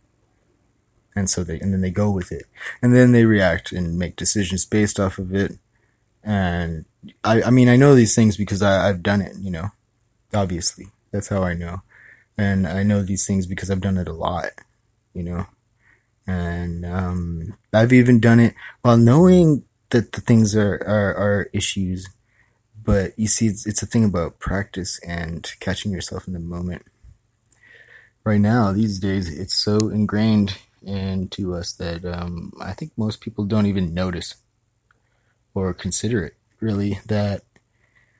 And 1.16 1.30
so 1.30 1.42
they 1.42 1.58
and 1.58 1.72
then 1.72 1.80
they 1.80 1.90
go 1.90 2.10
with 2.10 2.30
it, 2.32 2.44
and 2.82 2.94
then 2.94 3.12
they 3.12 3.24
react 3.24 3.72
and 3.72 3.98
make 3.98 4.14
decisions 4.14 4.66
based 4.66 5.00
off 5.00 5.18
of 5.18 5.34
it. 5.34 5.58
And 6.22 6.84
I, 7.22 7.42
I 7.42 7.50
mean, 7.50 7.68
I 7.68 7.76
know 7.76 7.94
these 7.94 8.14
things 8.14 8.36
because 8.36 8.62
I, 8.62 8.88
I've 8.88 9.02
done 9.02 9.22
it. 9.22 9.36
You 9.38 9.50
know, 9.50 9.70
obviously, 10.34 10.88
that's 11.12 11.28
how 11.28 11.42
I 11.42 11.54
know, 11.54 11.80
and 12.36 12.66
I 12.66 12.82
know 12.82 13.02
these 13.02 13.26
things 13.26 13.46
because 13.46 13.70
I've 13.70 13.80
done 13.80 13.96
it 13.96 14.08
a 14.08 14.12
lot. 14.12 14.50
You 15.14 15.22
know, 15.22 15.46
and 16.26 16.84
um, 16.84 17.54
I've 17.72 17.92
even 17.92 18.20
done 18.20 18.40
it 18.40 18.54
while 18.82 18.98
knowing 18.98 19.64
that 19.90 20.12
the 20.12 20.20
things 20.20 20.56
are, 20.56 20.82
are, 20.86 21.14
are 21.14 21.50
issues. 21.52 22.08
But 22.82 23.18
you 23.18 23.28
see, 23.28 23.46
it's, 23.46 23.66
it's 23.66 23.82
a 23.82 23.86
thing 23.86 24.04
about 24.04 24.38
practice 24.38 25.00
and 25.06 25.50
catching 25.60 25.92
yourself 25.92 26.26
in 26.26 26.34
the 26.34 26.40
moment. 26.40 26.84
Right 28.24 28.40
now, 28.40 28.72
these 28.72 28.98
days, 28.98 29.28
it's 29.28 29.56
so 29.56 29.88
ingrained 29.88 30.58
into 30.82 31.54
us 31.54 31.72
that 31.72 32.04
um, 32.04 32.52
I 32.60 32.72
think 32.72 32.92
most 32.96 33.20
people 33.20 33.44
don't 33.44 33.66
even 33.66 33.94
notice 33.94 34.36
or 35.54 35.72
consider 35.72 36.24
it 36.24 36.34
really 36.60 36.98
that 37.06 37.42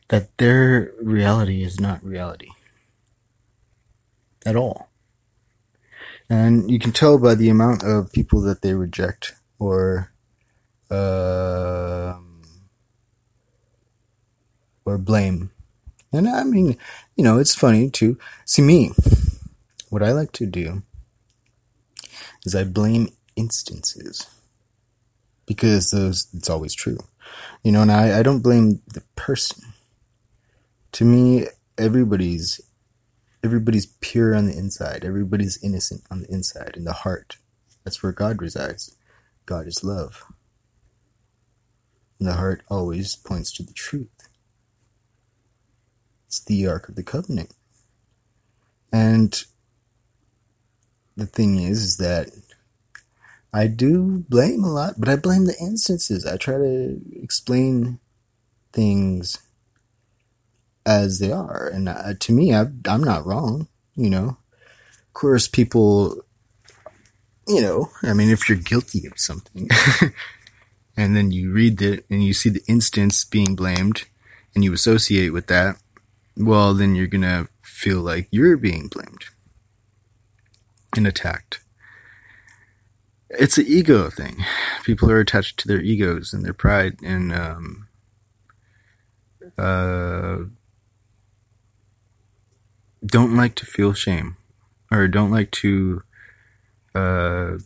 that 0.09 0.37
their 0.39 0.93
reality 1.01 1.63
is 1.63 1.81
not 1.81 2.05
reality 2.05 2.51
at 4.45 4.57
all. 4.57 4.91
And 6.29 6.71
you 6.71 6.79
can 6.79 6.93
tell 6.93 7.19
by 7.19 7.35
the 7.35 7.49
amount 7.49 7.83
of 7.83 8.13
people 8.13 8.41
that 8.43 8.63
they 8.63 8.75
reject 8.75 9.35
or 9.59 10.13
uh, 10.95 12.17
or 14.85 14.99
blame. 14.99 15.51
And 16.13 16.29
I 16.29 16.45
mean, 16.45 16.77
you 17.17 17.25
know, 17.25 17.39
it's 17.39 17.55
funny 17.55 17.91
to 17.91 18.19
see 18.45 18.63
me. 18.63 18.93
What 19.91 20.03
I 20.03 20.13
like 20.13 20.33
to 20.33 20.47
do 20.47 20.83
is 22.45 22.55
I 22.55 22.65
blame 22.65 23.09
instances 23.37 24.27
because 25.47 25.91
those 25.91 26.29
it's 26.35 26.51
always 26.51 26.75
true. 26.75 26.99
You 27.63 27.73
know, 27.73 27.83
and 27.83 27.93
I, 27.93 28.21
I 28.21 28.23
don't 28.23 28.43
blame 28.43 28.81
the 28.87 29.03
person. 29.17 29.63
To 30.93 31.05
me, 31.05 31.47
everybody's 31.79 32.61
everybody's 33.43 33.87
pure 33.87 34.35
on 34.35 34.47
the 34.47 34.57
inside. 34.57 35.05
Everybody's 35.05 35.63
innocent 35.63 36.03
on 36.11 36.23
the 36.23 36.31
inside, 36.33 36.75
in 36.77 36.85
the 36.85 36.93
heart. 36.93 37.37
That's 37.85 38.03
where 38.03 38.13
God 38.13 38.41
resides. 38.41 38.97
God 39.47 39.67
is 39.67 39.85
love. 39.85 40.25
And 42.25 42.33
the 42.33 42.39
heart 42.39 42.63
always 42.71 43.17
points 43.17 43.53
to 43.53 43.63
the 43.63 43.75
truth. 43.75 44.31
It's 46.27 46.43
the 46.43 46.67
Ark 46.67 46.89
of 46.89 46.95
the 46.95 47.03
Covenant. 47.03 47.53
And 48.91 49.45
the 51.19 51.27
thing 51.27 51.59
is, 51.59 51.83
is 51.83 51.97
that 51.99 52.31
I 53.53 53.67
do 53.67 54.25
blame 54.27 54.65
a 54.65 54.73
lot, 54.73 54.95
but 54.97 55.11
I 55.11 55.17
blame 55.17 55.45
the 55.45 55.59
instances. 55.61 56.25
I 56.25 56.39
try 56.39 56.57
to 56.57 56.99
explain 57.13 58.01
things 58.73 59.37
as 60.87 61.19
they 61.19 61.31
are, 61.31 61.69
and 61.71 61.91
uh, 61.91 62.15
to 62.21 62.33
me, 62.33 62.55
I, 62.55 62.69
I'm 62.89 63.05
not 63.05 63.27
wrong. 63.27 63.69
You 63.97 64.09
know, 64.09 64.29
of 64.29 65.13
course, 65.13 65.47
people, 65.47 66.23
you 67.47 67.61
know, 67.61 67.91
I 68.03 68.15
mean, 68.15 68.31
if 68.31 68.49
you're 68.49 68.57
guilty 68.57 69.07
of 69.07 69.13
something, 69.19 69.69
and 70.97 71.17
then 71.17 71.31
you 71.31 71.53
read 71.53 71.81
it 71.83 72.05
and 72.11 72.23
you 72.23 72.33
see 72.33 72.51
the 72.51 72.65
instance 72.69 73.25
being 73.25 73.55
blamed, 73.57 74.05
and 74.55 74.63
you 74.63 74.73
associate 74.73 75.31
with 75.31 75.49
that, 75.49 75.77
well, 76.37 76.75
then 76.75 76.95
you're 76.95 77.07
gonna 77.07 77.49
feel 77.63 78.01
like 78.01 78.29
you're 78.31 78.57
being 78.57 78.89
blamed 78.89 79.25
and 80.97 81.07
attacked 81.07 81.61
it's 83.39 83.59
an 83.59 83.67
ego 83.67 84.11
thing. 84.11 84.45
People 84.85 85.11
are 85.11 85.21
attached 85.21 85.59
to 85.61 85.69
their 85.69 85.81
egos 85.81 86.33
and 86.33 86.45
their 86.45 86.53
pride 86.53 86.97
and 87.03 87.33
um, 87.33 87.89
uh, 89.59 90.39
don't 93.05 93.37
like 93.37 93.55
to 93.57 93.67
feel 93.67 93.93
shame 93.93 94.37
or 94.91 95.09
don't 95.09 95.31
like 95.31 95.51
to 95.51 96.03
uh, 96.95 97.59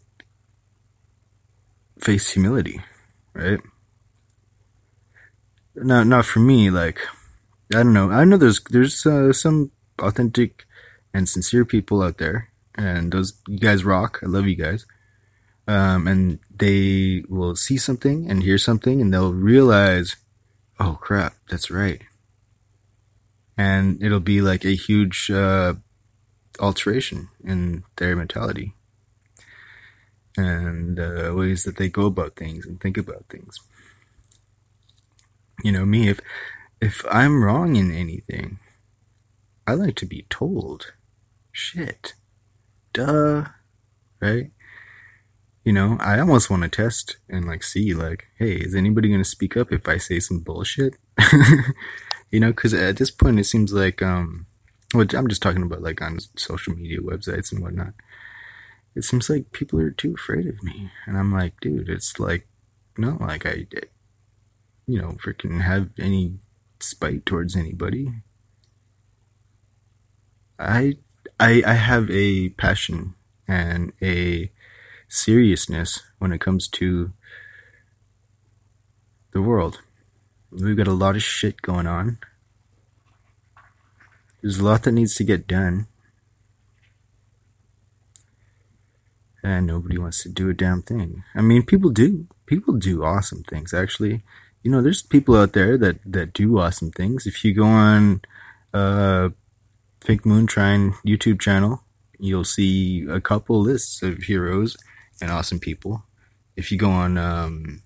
face 2.00 2.30
humility, 2.30 2.80
right? 3.38 3.60
Not 5.74 6.06
not 6.06 6.26
for 6.26 6.40
me. 6.40 6.70
Like 6.70 7.00
I 7.74 7.78
don't 7.78 7.94
know. 7.94 8.10
I 8.10 8.24
know 8.24 8.36
there's 8.36 8.60
there's 8.64 9.06
uh, 9.06 9.32
some 9.32 9.70
authentic 9.98 10.66
and 11.14 11.28
sincere 11.28 11.64
people 11.64 12.02
out 12.02 12.18
there, 12.18 12.50
and 12.74 13.12
those 13.12 13.40
you 13.46 13.58
guys 13.58 13.84
rock. 13.84 14.20
I 14.22 14.26
love 14.26 14.46
you 14.46 14.56
guys 14.56 14.84
um, 15.68 16.08
and 16.08 16.38
they 16.50 17.22
will 17.28 17.54
see 17.54 17.76
something 17.76 18.28
and 18.28 18.42
hear 18.42 18.56
something 18.56 19.02
and 19.02 19.12
they'll 19.12 19.34
realize, 19.34 20.16
oh 20.80 20.96
crap, 20.98 21.34
that's 21.50 21.70
right. 21.70 22.00
And 23.58 24.02
it'll 24.02 24.18
be 24.18 24.40
like 24.40 24.64
a 24.64 24.74
huge 24.74 25.30
uh, 25.30 25.74
alteration 26.58 27.28
in 27.44 27.84
their 27.96 28.16
mentality 28.16 28.74
and 30.38 30.98
uh, 30.98 31.32
ways 31.34 31.64
that 31.64 31.76
they 31.76 31.88
go 31.88 32.06
about 32.06 32.36
things 32.36 32.64
and 32.64 32.80
think 32.80 32.96
about 32.96 33.26
things. 33.28 33.58
You 35.62 35.72
know, 35.72 35.84
me, 35.84 36.08
if 36.08 36.20
if 36.80 37.04
I'm 37.10 37.42
wrong 37.42 37.76
in 37.76 37.90
anything, 37.92 38.60
I 39.66 39.74
like 39.74 39.96
to 39.96 40.06
be 40.06 40.24
told. 40.30 40.92
Shit. 41.52 42.14
Duh. 42.92 43.46
Right? 44.20 44.52
you 45.68 45.74
know, 45.74 45.98
I 46.00 46.18
almost 46.18 46.48
want 46.48 46.62
to 46.62 46.68
test 46.70 47.18
and 47.28 47.46
like 47.46 47.62
see 47.62 47.92
like, 47.92 48.28
hey, 48.38 48.52
is 48.52 48.74
anybody 48.74 49.08
going 49.08 49.20
to 49.20 49.28
speak 49.28 49.54
up 49.54 49.70
if 49.70 49.86
I 49.86 49.98
say 49.98 50.18
some 50.18 50.38
bullshit? 50.38 50.96
you 52.30 52.40
know, 52.40 52.52
because 52.52 52.72
at 52.72 52.96
this 52.96 53.10
point 53.10 53.38
it 53.38 53.44
seems 53.44 53.70
like, 53.70 54.00
um, 54.00 54.46
which 54.94 55.12
I'm 55.12 55.28
just 55.28 55.42
talking 55.42 55.62
about 55.62 55.82
like 55.82 56.00
on 56.00 56.20
social 56.36 56.74
media 56.74 57.00
websites 57.00 57.52
and 57.52 57.62
whatnot. 57.62 57.92
It 58.98 59.04
seems 59.04 59.30
like 59.30 59.52
people 59.52 59.78
are 59.78 59.92
too 59.92 60.14
afraid 60.14 60.48
of 60.48 60.60
me, 60.60 60.90
and 61.06 61.16
I'm 61.16 61.32
like, 61.32 61.60
dude, 61.60 61.88
it's 61.88 62.18
like, 62.18 62.48
not 62.96 63.20
like 63.20 63.46
I, 63.46 63.68
you 64.88 65.00
know, 65.00 65.16
freaking 65.24 65.60
have 65.60 65.90
any 66.00 66.40
spite 66.80 67.24
towards 67.24 67.54
anybody. 67.54 68.12
I, 70.58 70.96
I, 71.38 71.62
I 71.64 71.74
have 71.74 72.10
a 72.10 72.48
passion 72.48 73.14
and 73.46 73.92
a 74.02 74.50
seriousness 75.06 76.02
when 76.18 76.32
it 76.32 76.40
comes 76.40 76.66
to 76.66 77.12
the 79.30 79.42
world. 79.42 79.80
We've 80.50 80.76
got 80.76 80.88
a 80.88 80.92
lot 80.92 81.14
of 81.14 81.22
shit 81.22 81.62
going 81.62 81.86
on. 81.86 82.18
There's 84.42 84.58
a 84.58 84.64
lot 84.64 84.82
that 84.82 84.90
needs 84.90 85.14
to 85.14 85.22
get 85.22 85.46
done. 85.46 85.86
And 89.42 89.66
nobody 89.66 89.98
wants 89.98 90.22
to 90.24 90.28
do 90.28 90.48
a 90.48 90.54
damn 90.54 90.82
thing. 90.82 91.22
I 91.34 91.42
mean, 91.42 91.64
people 91.64 91.90
do. 91.90 92.26
People 92.46 92.74
do 92.74 93.04
awesome 93.04 93.44
things, 93.44 93.72
actually. 93.72 94.22
You 94.62 94.70
know, 94.70 94.82
there's 94.82 95.02
people 95.02 95.36
out 95.36 95.52
there 95.52 95.78
that, 95.78 96.00
that 96.04 96.32
do 96.32 96.58
awesome 96.58 96.90
things. 96.90 97.26
If 97.26 97.44
you 97.44 97.54
go 97.54 97.64
on 97.64 98.22
uh, 98.74 99.28
Fake 100.00 100.26
Moonshine 100.26 100.94
YouTube 101.06 101.40
channel, 101.40 101.84
you'll 102.18 102.44
see 102.44 103.06
a 103.08 103.20
couple 103.20 103.60
lists 103.60 104.02
of 104.02 104.24
heroes 104.24 104.76
and 105.20 105.30
awesome 105.30 105.60
people. 105.60 106.04
If 106.56 106.72
you 106.72 106.78
go 106.78 106.90
on 106.90 107.16
um, 107.16 107.82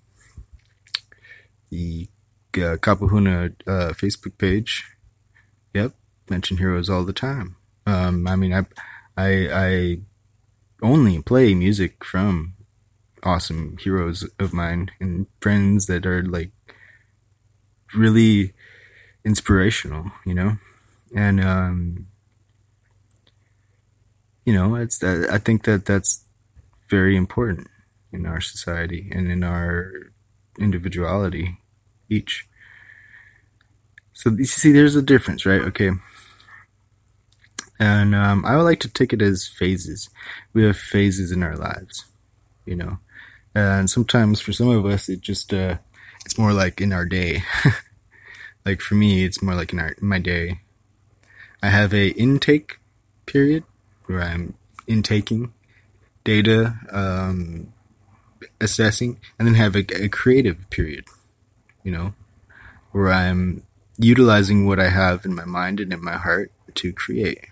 the 1.69 2.09
uh, 2.55 2.77
Kapahuna 2.77 3.53
uh, 3.67 3.93
Facebook 3.93 4.37
page, 4.39 4.83
yep, 5.73 5.93
mention 6.29 6.57
heroes 6.57 6.89
all 6.89 7.03
the 7.03 7.13
time. 7.13 7.57
Um, 7.85 8.27
I 8.27 8.35
mean, 8.35 8.53
I, 8.53 8.65
I, 9.15 9.47
I 9.51 9.97
only 10.83 11.21
play 11.23 11.55
music 11.55 12.05
from 12.05 12.55
awesome 13.23 13.77
heroes 13.79 14.29
of 14.39 14.53
mine 14.53 14.91
and 14.99 15.27
friends 15.41 15.87
that 15.87 16.05
are 16.05 16.23
like 16.23 16.51
really 17.95 18.53
inspirational, 19.25 20.11
you 20.25 20.33
know, 20.33 20.57
and 21.15 21.43
um, 21.43 22.07
you 24.45 24.53
know, 24.53 24.75
it's 24.75 24.97
that 24.99 25.29
I 25.31 25.37
think 25.37 25.63
that 25.65 25.85
that's 25.85 26.23
very 26.89 27.15
important 27.15 27.67
in 28.11 28.25
our 28.25 28.41
society 28.41 29.09
and 29.11 29.31
in 29.31 29.43
our 29.43 29.91
individuality 30.59 31.59
each. 32.09 32.47
So 34.13 34.31
you 34.31 34.45
see, 34.45 34.71
there's 34.71 34.95
a 34.95 35.01
difference, 35.01 35.45
right? 35.45 35.61
Okay. 35.61 35.91
And 37.79 38.15
um, 38.15 38.45
I 38.45 38.55
would 38.55 38.63
like 38.63 38.79
to 38.81 38.89
take 38.89 39.13
it 39.13 39.21
as 39.21 39.47
phases. 39.47 40.09
We 40.53 40.63
have 40.63 40.77
phases 40.77 41.31
in 41.31 41.43
our 41.43 41.55
lives, 41.55 42.05
you 42.65 42.75
know, 42.75 42.99
and 43.55 43.89
sometimes 43.89 44.39
for 44.39 44.53
some 44.53 44.69
of 44.69 44.85
us, 44.85 45.09
it 45.09 45.21
just 45.21 45.53
uh, 45.53 45.77
it's 46.25 46.37
more 46.37 46.53
like 46.53 46.81
in 46.81 46.93
our 46.93 47.05
day. 47.05 47.43
like 48.65 48.81
for 48.81 48.95
me, 48.95 49.23
it's 49.25 49.41
more 49.41 49.55
like 49.55 49.73
in, 49.73 49.79
our, 49.79 49.95
my 50.01 50.19
day. 50.19 50.61
I 51.61 51.69
have 51.69 51.93
a 51.93 52.09
intake 52.09 52.79
period 53.25 53.63
where 54.05 54.21
I'm 54.21 54.55
intaking 54.87 55.53
data 56.23 56.75
um, 56.91 57.73
assessing, 58.59 59.19
and 59.37 59.47
then 59.47 59.55
have 59.55 59.75
a, 59.75 59.85
a 60.03 60.09
creative 60.09 60.69
period, 60.69 61.05
you 61.83 61.91
know, 61.91 62.13
where 62.91 63.11
I'm 63.11 63.63
utilizing 63.97 64.65
what 64.65 64.79
I 64.79 64.89
have 64.89 65.25
in 65.25 65.35
my 65.35 65.45
mind 65.45 65.79
and 65.79 65.93
in 65.93 66.03
my 66.03 66.17
heart 66.17 66.51
to 66.75 66.93
create. 66.93 67.45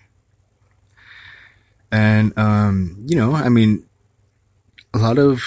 And, 1.92 2.36
um, 2.38 2.96
you 3.06 3.16
know, 3.16 3.34
I 3.34 3.50
mean, 3.50 3.84
a 4.94 4.98
lot 4.98 5.18
of 5.18 5.42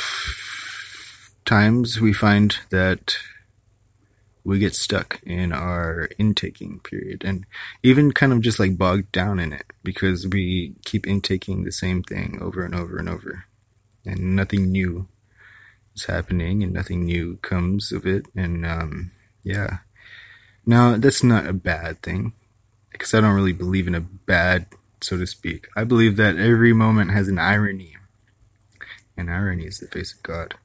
times 1.43 1.99
we 1.99 2.13
find 2.13 2.57
that 2.69 3.17
we 4.43 4.59
get 4.59 4.75
stuck 4.75 5.19
in 5.23 5.51
our 5.51 6.07
intaking 6.19 6.79
period 6.79 7.23
and 7.25 7.47
even 7.81 8.11
kind 8.11 8.31
of 8.31 8.41
just 8.41 8.59
like 8.59 8.77
bogged 8.77 9.11
down 9.11 9.39
in 9.39 9.51
it 9.51 9.65
because 9.83 10.27
we 10.27 10.75
keep 10.85 11.07
intaking 11.07 11.63
the 11.63 11.71
same 11.71 12.03
thing 12.03 12.37
over 12.39 12.63
and 12.63 12.75
over 12.75 12.97
and 12.97 13.09
over. 13.09 13.45
And 14.05 14.35
nothing 14.35 14.71
new 14.71 15.07
is 15.95 16.05
happening 16.05 16.61
and 16.61 16.71
nothing 16.71 17.05
new 17.05 17.37
comes 17.37 17.91
of 17.91 18.05
it. 18.05 18.27
And 18.35 18.63
um, 18.63 19.11
yeah. 19.43 19.79
Now 20.63 20.95
that's 20.97 21.23
not 21.23 21.47
a 21.47 21.53
bad 21.53 22.03
thing 22.03 22.33
because 22.91 23.13
i 23.13 23.19
don't 23.19 23.35
really 23.35 23.51
believe 23.51 23.87
in 23.87 23.95
a 23.95 23.99
bad 23.99 24.67
so 25.05 25.17
to 25.17 25.27
speak 25.27 25.67
i 25.75 25.83
believe 25.83 26.15
that 26.17 26.37
every 26.37 26.73
moment 26.73 27.11
has 27.11 27.27
an 27.27 27.39
irony 27.39 27.95
and 29.15 29.31
irony 29.31 29.65
is 29.65 29.79
the 29.79 29.87
face 29.87 30.13
of 30.13 30.23
god 30.23 30.55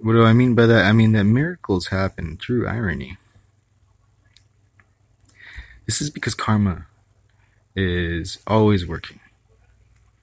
what 0.00 0.12
do 0.12 0.24
I 0.24 0.32
mean 0.32 0.54
by 0.54 0.66
that? 0.66 0.84
I 0.84 0.92
mean 0.92 1.12
that 1.12 1.24
miracles 1.24 1.88
happen 1.88 2.36
through 2.36 2.68
irony. 2.68 3.18
This 5.86 6.00
is 6.00 6.10
because 6.10 6.34
karma 6.34 6.86
is 7.74 8.38
always 8.46 8.86
working. 8.86 9.20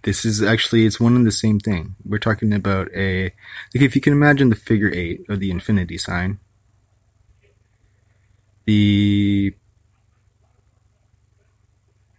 this 0.03 0.23
is 0.23 0.43
actually 0.43 0.85
it's 0.85 0.99
one 0.99 1.15
and 1.15 1.25
the 1.25 1.31
same 1.31 1.59
thing. 1.59 1.95
We're 2.05 2.19
talking 2.19 2.53
about 2.53 2.89
a 2.93 3.33
like 3.73 3.83
if 3.83 3.95
you 3.95 4.01
can 4.01 4.13
imagine 4.13 4.49
the 4.49 4.55
figure 4.55 4.91
eight 4.93 5.25
of 5.27 5.39
the 5.39 5.51
infinity 5.51 5.97
sign. 5.97 6.39
The 8.65 9.53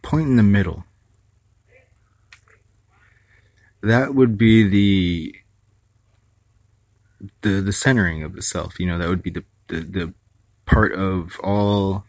point 0.07 0.29
in 0.29 0.37
the 0.37 0.43
middle. 0.45 0.85
That 3.83 4.15
would 4.15 4.39
be 4.39 4.63
the 4.69 5.35
the 7.43 7.61
the 7.61 7.73
centering 7.73 8.23
of 8.23 8.35
the 8.35 8.43
self. 8.43 8.79
You 8.79 8.87
know, 8.87 8.99
that 8.99 9.09
would 9.09 9.23
be 9.23 9.31
the 9.31 9.45
the, 9.67 9.81
the 9.81 10.15
part 10.65 10.93
of 10.93 11.41
all 11.43 12.05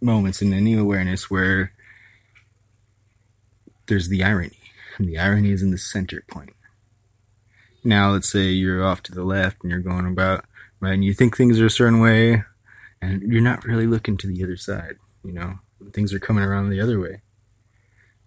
moments 0.00 0.40
in 0.40 0.52
any 0.52 0.74
awareness 0.74 1.28
where 1.28 1.72
there's 3.86 4.08
the 4.08 4.22
irony. 4.22 4.58
And 4.98 5.08
the 5.08 5.18
irony 5.18 5.50
is 5.50 5.62
in 5.62 5.72
the 5.72 5.78
center 5.78 6.22
point. 6.28 6.54
Now, 7.82 8.12
let's 8.12 8.30
say 8.30 8.50
you're 8.50 8.84
off 8.84 9.02
to 9.04 9.12
the 9.12 9.24
left 9.24 9.62
and 9.62 9.70
you're 9.70 9.80
going 9.80 10.06
about, 10.06 10.44
right, 10.78 10.94
and 10.94 11.04
you 11.04 11.12
think 11.12 11.36
things 11.36 11.58
are 11.58 11.66
a 11.66 11.70
certain 11.70 12.00
way, 12.00 12.44
and 13.00 13.22
you're 13.22 13.42
not 13.42 13.64
really 13.64 13.86
looking 13.88 14.16
to 14.18 14.28
the 14.28 14.44
other 14.44 14.56
side, 14.56 14.96
you 15.24 15.32
know? 15.32 15.58
Things 15.92 16.12
are 16.12 16.18
coming 16.18 16.44
around 16.44 16.70
the 16.70 16.80
other 16.80 17.00
way. 17.00 17.22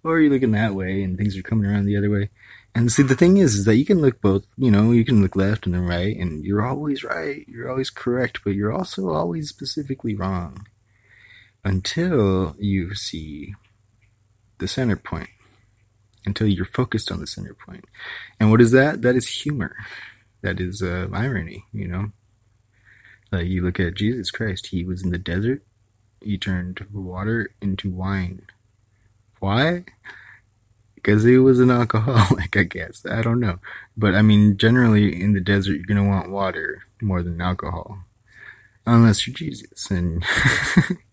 Or 0.04 0.19
you're 0.19 0.32
looking 0.32 0.51
that 0.51 0.75
way 0.75 1.01
and 1.04 1.17
things 1.17 1.38
are 1.38 1.41
coming 1.41 1.65
around 1.69 1.86
the 1.86 1.97
other 1.97 2.10
way. 2.10 2.30
And 2.75 2.91
see, 2.91 3.04
the 3.04 3.15
thing 3.15 3.38
is, 3.38 3.56
is 3.56 3.65
that 3.65 3.78
you 3.78 3.86
can 3.86 4.01
look 4.01 4.21
both, 4.21 4.45
you 4.58 4.69
know, 4.69 4.91
you 4.91 5.06
can 5.06 5.21
look 5.21 5.36
left 5.36 5.65
and 5.65 5.73
then 5.73 5.86
right, 5.86 6.15
and 6.15 6.43
you're 6.43 6.65
always 6.65 7.04
right, 7.04 7.45
you're 7.47 7.69
always 7.69 7.89
correct, 7.89 8.41
but 8.43 8.51
you're 8.51 8.73
also 8.73 9.10
always 9.10 9.49
specifically 9.49 10.13
wrong. 10.13 10.67
Until 11.63 12.56
you 12.60 12.93
see 12.93 13.56
the 14.60 14.67
center 14.67 14.95
point 14.95 15.30
until 16.25 16.47
you're 16.47 16.65
focused 16.65 17.12
on 17.12 17.19
the 17.19 17.28
center 17.28 17.54
point. 17.54 17.86
And 18.39 18.51
what 18.51 18.62
is 18.62 18.71
that? 18.71 19.01
That 19.01 19.15
is 19.15 19.28
humor. 19.28 19.75
That 20.41 20.60
is 20.60 20.82
uh, 20.82 21.08
irony, 21.13 21.65
you 21.71 21.88
know? 21.88 22.12
Like 23.32 23.47
you 23.47 23.63
look 23.63 23.80
at 23.80 23.95
Jesus 23.95 24.32
Christ, 24.32 24.67
he 24.67 24.84
was 24.84 25.04
in 25.04 25.10
the 25.10 25.17
desert, 25.17 25.63
he 26.26 26.38
turned 26.38 26.86
water 26.92 27.52
into 27.62 27.90
wine. 27.90 28.42
Why? 29.40 29.86
Because 30.96 31.24
he 31.24 31.38
was 31.38 31.60
an 31.60 31.72
alcoholic, 31.72 32.58
I 32.58 32.64
guess. 32.64 33.06
I 33.06 33.22
don't 33.22 33.40
know. 33.40 33.60
But 33.96 34.16
I 34.16 34.22
mean, 34.22 34.58
generally 34.58 35.22
in 35.22 35.34
the 35.34 35.42
desert, 35.42 35.76
you're 35.76 35.86
going 35.86 36.04
to 36.04 36.10
want 36.10 36.32
water 36.32 36.84
more 37.02 37.22
than 37.22 37.40
alcohol. 37.40 38.00
Unless 38.86 39.26
you're 39.26 39.36
Jesus. 39.36 39.90
And 39.90 40.24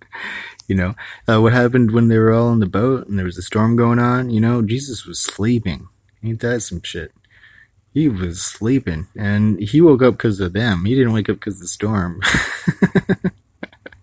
You 0.69 0.77
know, 0.77 0.95
uh, 1.29 1.41
what 1.41 1.53
happened 1.53 1.91
when 1.91 2.09
they 2.09 2.19
were 2.19 2.33
all 2.33 2.53
in 2.53 2.61
the 2.61 2.67
boat 2.67 3.07
and 3.07 3.19
there 3.19 3.27
was 3.27 3.39
a 3.39 3.43
storm 3.43 3.77
going 3.77 3.99
on? 3.99 4.31
You 4.31 4.41
know, 4.41 4.63
Jesus 4.63 5.05
was 5.05 5.21
sleeping. 5.21 5.89
Ain't 6.25 6.41
that 6.41 6.63
some 6.63 6.83
shit? 6.83 7.13
He 7.93 8.09
was 8.09 8.41
sleeping 8.41 9.09
and 9.15 9.61
he 9.61 9.81
woke 9.81 10.03
up 10.03 10.15
because 10.15 10.41
of 10.41 10.55
them. 10.55 10.85
He 10.85 10.95
didn't 10.95 11.13
wake 11.13 11.29
up 11.29 11.37
because 11.37 11.57
of 11.57 11.63
the 11.63 11.69
storm. 11.69 12.23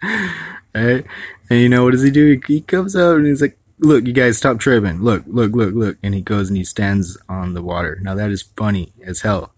right? 0.04 1.06
And 1.50 1.60
you 1.60 1.70
know, 1.70 1.84
what 1.84 1.92
does 1.92 2.04
he 2.04 2.12
do? 2.12 2.40
He, 2.48 2.56
he 2.56 2.62
comes 2.62 2.96
out 2.96 3.18
and 3.18 3.28
he's 3.28 3.42
like, 3.42 3.58
look, 3.80 4.06
you 4.06 4.14
guys 4.14 4.38
stop 4.38 4.60
tripping. 4.60 5.02
Look, 5.02 5.24
look, 5.28 5.54
look, 5.54 5.74
look. 5.74 5.98
And 6.04 6.14
he 6.14 6.22
goes 6.22 6.50
and 6.50 6.58
he 6.58 6.64
stands 6.64 7.18
on 7.28 7.54
the 7.54 7.64
water. 7.64 8.00
Now 8.02 8.16
that 8.16 8.32
is 8.32 8.42
funny 8.42 8.94
as 9.04 9.22
hell. 9.22 9.54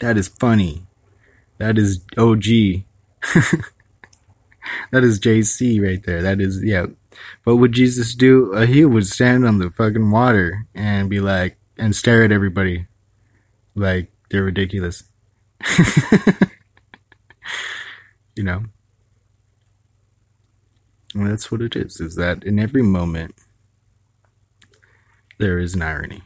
That 0.00 0.16
is 0.16 0.28
funny. 0.28 0.86
That 1.58 1.78
is 1.78 2.00
OG. 2.16 2.44
that 4.92 5.04
is 5.04 5.18
JC 5.20 5.82
right 5.82 6.02
there. 6.02 6.22
That 6.22 6.40
is 6.40 6.62
yeah. 6.62 6.86
What 7.44 7.58
would 7.58 7.72
Jesus 7.72 8.14
do? 8.14 8.54
Uh, 8.54 8.66
he 8.66 8.84
would 8.84 9.06
stand 9.06 9.46
on 9.46 9.58
the 9.58 9.70
fucking 9.70 10.10
water 10.10 10.66
and 10.74 11.08
be 11.08 11.20
like, 11.20 11.56
and 11.78 11.96
stare 11.96 12.24
at 12.24 12.32
everybody, 12.32 12.86
like 13.74 14.10
they're 14.30 14.44
ridiculous. 14.44 15.04
you 18.36 18.42
know. 18.42 18.64
And 21.16 21.26
that's 21.26 21.50
what 21.50 21.62
it 21.62 21.74
is. 21.74 22.00
Is 22.00 22.14
that 22.16 22.44
in 22.44 22.58
every 22.58 22.82
moment 22.82 23.34
there 25.38 25.58
is 25.58 25.74
an 25.74 25.82
irony. 25.82 26.22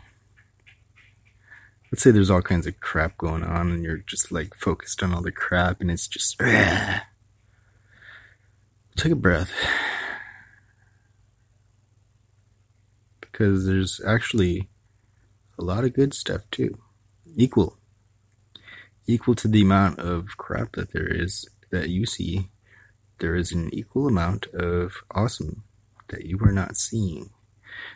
Let's 1.92 2.02
say 2.02 2.10
there's 2.10 2.30
all 2.30 2.42
kinds 2.42 2.66
of 2.66 2.80
crap 2.80 3.16
going 3.16 3.42
on, 3.42 3.70
and 3.70 3.84
you're 3.84 3.98
just 3.98 4.32
like 4.32 4.54
focused 4.54 5.02
on 5.02 5.14
all 5.14 5.22
the 5.22 5.32
crap, 5.32 5.80
and 5.80 5.90
it's 5.90 6.08
just. 6.08 6.40
Ugh 6.40 7.00
take 8.96 9.12
a 9.12 9.16
breath 9.16 9.52
because 13.20 13.66
there's 13.66 13.98
actually 14.06 14.68
a 15.58 15.62
lot 15.62 15.84
of 15.84 15.94
good 15.94 16.12
stuff 16.12 16.42
too 16.50 16.76
equal 17.34 17.78
equal 19.06 19.34
to 19.34 19.48
the 19.48 19.62
amount 19.62 19.98
of 19.98 20.36
crap 20.36 20.72
that 20.72 20.92
there 20.92 21.06
is 21.06 21.48
that 21.70 21.88
you 21.88 22.04
see 22.04 22.50
there 23.20 23.36
is 23.36 23.52
an 23.52 23.72
equal 23.72 24.06
amount 24.06 24.46
of 24.48 25.02
awesome 25.12 25.62
that 26.08 26.24
you 26.24 26.38
are 26.42 26.52
not 26.52 26.76
seeing 26.76 27.30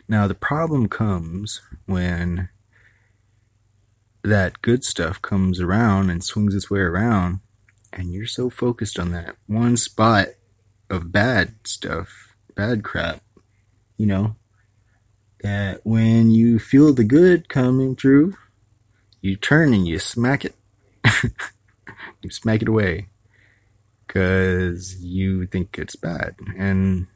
now 0.07 0.27
the 0.27 0.35
problem 0.35 0.87
comes 0.87 1.61
when 1.85 2.49
that 4.23 4.61
good 4.61 4.83
stuff 4.83 5.21
comes 5.21 5.59
around 5.59 6.09
and 6.09 6.23
swings 6.23 6.55
its 6.55 6.69
way 6.71 6.79
around 6.79 7.39
and 7.95 8.13
you're 8.13 8.25
so 8.25 8.49
focused 8.49 8.99
on 8.99 9.11
that 9.11 9.35
one 9.47 9.77
spot 9.77 10.27
of 10.89 11.11
bad 11.11 11.55
stuff, 11.63 12.35
bad 12.55 12.83
crap, 12.83 13.21
you 13.97 14.05
know, 14.05 14.35
that 15.41 15.81
when 15.83 16.31
you 16.31 16.59
feel 16.59 16.93
the 16.93 17.03
good 17.03 17.49
coming 17.49 17.95
through, 17.95 18.35
you 19.21 19.35
turn 19.35 19.73
and 19.73 19.87
you 19.87 19.97
smack 19.97 20.45
it. 20.45 20.55
you 22.21 22.29
smack 22.29 22.61
it 22.61 22.67
away 22.67 23.07
because 24.05 25.03
you 25.03 25.45
think 25.47 25.77
it's 25.77 25.95
bad. 25.95 26.35
And 26.57 27.07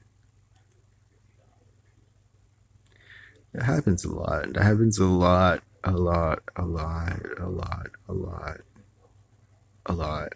it 3.54 3.63
happens 3.63 4.06
a 4.06 4.13
lot. 4.13 4.49
It 4.49 4.58
happens 4.58 4.99
a 4.99 5.06
lot, 5.06 5.63
a 5.84 5.91
lot, 5.91 6.43
a 6.56 6.65
lot, 6.65 7.21
a 7.39 7.49
lot, 7.49 7.88
a 8.08 8.13
lot, 8.13 8.62
a 9.86 9.93
lot. 9.93 10.34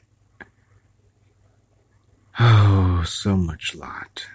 Oh, 2.40 3.04
so 3.06 3.38
much 3.38 3.76
lot. 3.76 4.26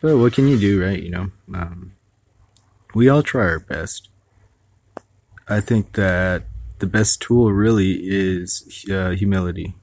But 0.00 0.18
what 0.18 0.32
can 0.32 0.46
you 0.46 0.58
do, 0.58 0.82
right? 0.82 1.02
You 1.02 1.10
know, 1.10 1.30
um, 1.54 1.92
we 2.94 3.08
all 3.08 3.22
try 3.22 3.42
our 3.42 3.58
best. 3.58 4.08
I 5.48 5.60
think 5.60 5.92
that 5.92 6.44
the 6.78 6.86
best 6.86 7.20
tool 7.20 7.52
really 7.52 8.00
is 8.02 8.84
uh, 8.90 9.10
humility. 9.10 9.74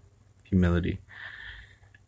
Humility. 0.45 0.99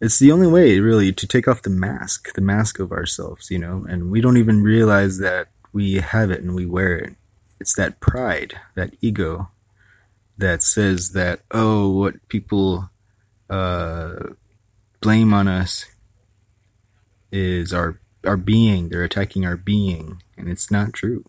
It's 0.01 0.19
the 0.19 0.31
only 0.31 0.47
way, 0.47 0.79
really, 0.79 1.11
to 1.13 1.27
take 1.27 1.47
off 1.47 1.61
the 1.61 1.69
mask, 1.69 2.33
the 2.33 2.41
mask 2.41 2.79
of 2.79 2.91
ourselves, 2.91 3.49
you 3.49 3.57
know, 3.57 3.85
and 3.89 4.11
we 4.11 4.21
don't 4.21 4.37
even 4.37 4.61
realize 4.61 5.17
that 5.19 5.47
we 5.71 5.95
have 5.95 6.31
it 6.31 6.41
and 6.41 6.53
we 6.53 6.65
wear 6.65 6.97
it. 6.97 7.15
It's 7.59 7.75
that 7.75 7.99
pride, 7.99 8.59
that 8.75 8.93
ego 9.01 9.49
that 10.37 10.61
says 10.61 11.11
that, 11.11 11.41
oh, 11.51 11.89
what 11.89 12.27
people 12.27 12.89
uh, 13.49 14.15
blame 15.01 15.33
on 15.33 15.47
us 15.47 15.85
is 17.31 17.73
our 17.73 17.99
our 18.25 18.37
being. 18.37 18.89
They're 18.89 19.03
attacking 19.03 19.45
our 19.45 19.57
being, 19.57 20.21
and 20.37 20.49
it's 20.49 20.69
not 20.69 20.93
true. 20.93 21.25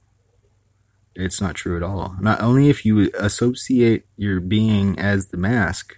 It's 1.16 1.40
not 1.40 1.54
true 1.54 1.76
at 1.76 1.82
all. 1.82 2.14
Not 2.20 2.42
only 2.42 2.68
if 2.68 2.84
you 2.84 3.10
associate 3.18 4.04
your 4.16 4.38
being 4.38 4.98
as 4.98 5.28
the 5.28 5.38
mask, 5.38 5.96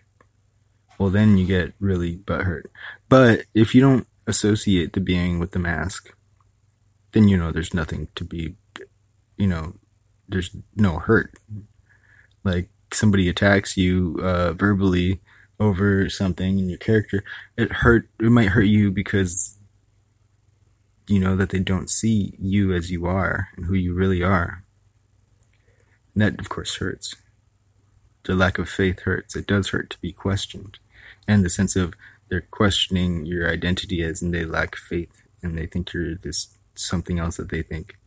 well, 0.99 1.11
then 1.11 1.37
you 1.37 1.47
get 1.47 1.75
really 1.81 2.17
butthurt. 2.17 2.65
But 3.09 3.45
if 3.55 3.75
you 3.75 3.81
don't 3.81 4.07
associate 4.27 4.93
the 4.93 5.01
being 5.01 5.39
with 5.39 5.53
the 5.53 5.59
mask, 5.59 6.15
then 7.13 7.29
you 7.29 7.37
know 7.37 7.51
there's 7.51 7.75
nothing 7.75 8.09
to 8.15 8.25
be, 8.25 8.55
you 9.37 9.47
know, 9.47 9.75
there's 10.29 10.51
no 10.77 10.99
hurt. 10.99 11.35
Like 12.45 12.71
somebody 12.93 13.29
attacks 13.29 13.77
you 13.77 14.19
uh, 14.23 14.53
verbally 14.53 15.21
over 15.61 16.09
something 16.09 16.59
in 16.59 16.69
your 16.69 16.79
character, 16.79 17.25
it 17.57 17.73
hurt. 17.73 18.09
It 18.21 18.31
might 18.31 18.51
hurt 18.51 18.63
you 18.63 18.91
because 18.91 19.59
you 21.09 21.19
know 21.19 21.37
that 21.37 21.51
they 21.51 21.59
don't 21.59 21.91
see 21.91 22.35
you 22.39 22.73
as 22.73 22.91
you 22.91 23.07
are 23.07 23.49
and 23.57 23.67
who 23.67 23.75
you 23.75 23.95
really 23.95 24.23
are. 24.23 24.65
And 26.19 26.35
that, 26.35 26.41
of 26.41 26.49
course, 26.49 26.79
hurts. 26.79 27.15
The 28.25 28.35
lack 28.35 28.59
of 28.59 28.69
faith 28.69 29.03
hurts. 29.03 29.37
It 29.37 29.47
does 29.47 29.69
hurt 29.69 29.89
to 29.91 30.01
be 30.01 30.11
questioned, 30.11 30.81
and 31.29 31.45
the 31.45 31.49
sense 31.49 31.77
of 31.77 31.95
they're 32.29 32.41
questioning 32.41 33.25
your 33.25 33.49
identity 33.49 34.03
as, 34.03 34.21
and 34.21 34.35
they 34.35 34.45
lack 34.45 34.75
faith, 34.75 35.23
and 35.45 35.57
they 35.57 35.67
think 35.67 35.93
you're 35.93 36.17
this 36.17 36.49
something 36.75 37.21
else 37.21 37.37
that 37.37 37.51
they 37.51 37.63
think, 37.63 37.99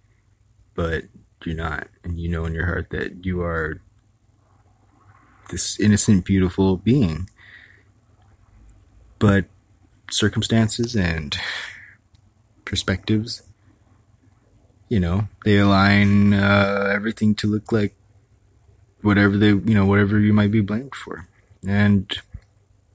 but 0.76 1.06
you're 1.46 1.56
not, 1.56 1.88
and 2.04 2.20
you 2.20 2.28
know 2.28 2.44
in 2.44 2.54
your 2.54 2.66
heart 2.66 2.90
that 2.90 3.26
you 3.26 3.42
are 3.44 3.80
this 5.50 5.80
innocent, 5.80 6.26
beautiful 6.26 6.76
being 6.76 7.30
but 9.20 9.46
circumstances 10.10 10.96
and 10.96 11.38
perspectives 12.66 13.44
you 14.92 15.00
know, 15.00 15.30
they 15.46 15.58
align 15.58 16.34
uh, 16.34 16.92
everything 16.94 17.34
to 17.36 17.48
look 17.48 17.72
like 17.72 17.96
whatever 19.02 19.38
they, 19.38 19.50
you 19.50 19.74
know, 19.74 19.86
whatever 19.86 20.20
you 20.20 20.34
might 20.34 20.52
be 20.52 20.62
blamed 20.62 20.96
for. 20.96 21.28
And, 21.68 22.12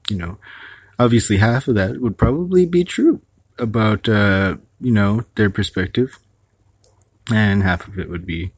you 0.09 0.17
know, 0.17 0.37
obviously 0.99 1.37
half 1.37 1.67
of 1.67 1.75
that 1.75 2.01
would 2.01 2.17
probably 2.17 2.65
be 2.65 2.83
true 2.83 3.21
about, 3.57 4.07
uh, 4.07 4.57
you 4.79 4.91
know, 4.91 5.23
their 5.35 5.49
perspective. 5.49 6.19
And 7.31 7.63
half 7.63 7.87
of 7.87 7.99
it 7.99 8.09
would 8.09 8.25
be 8.25 8.53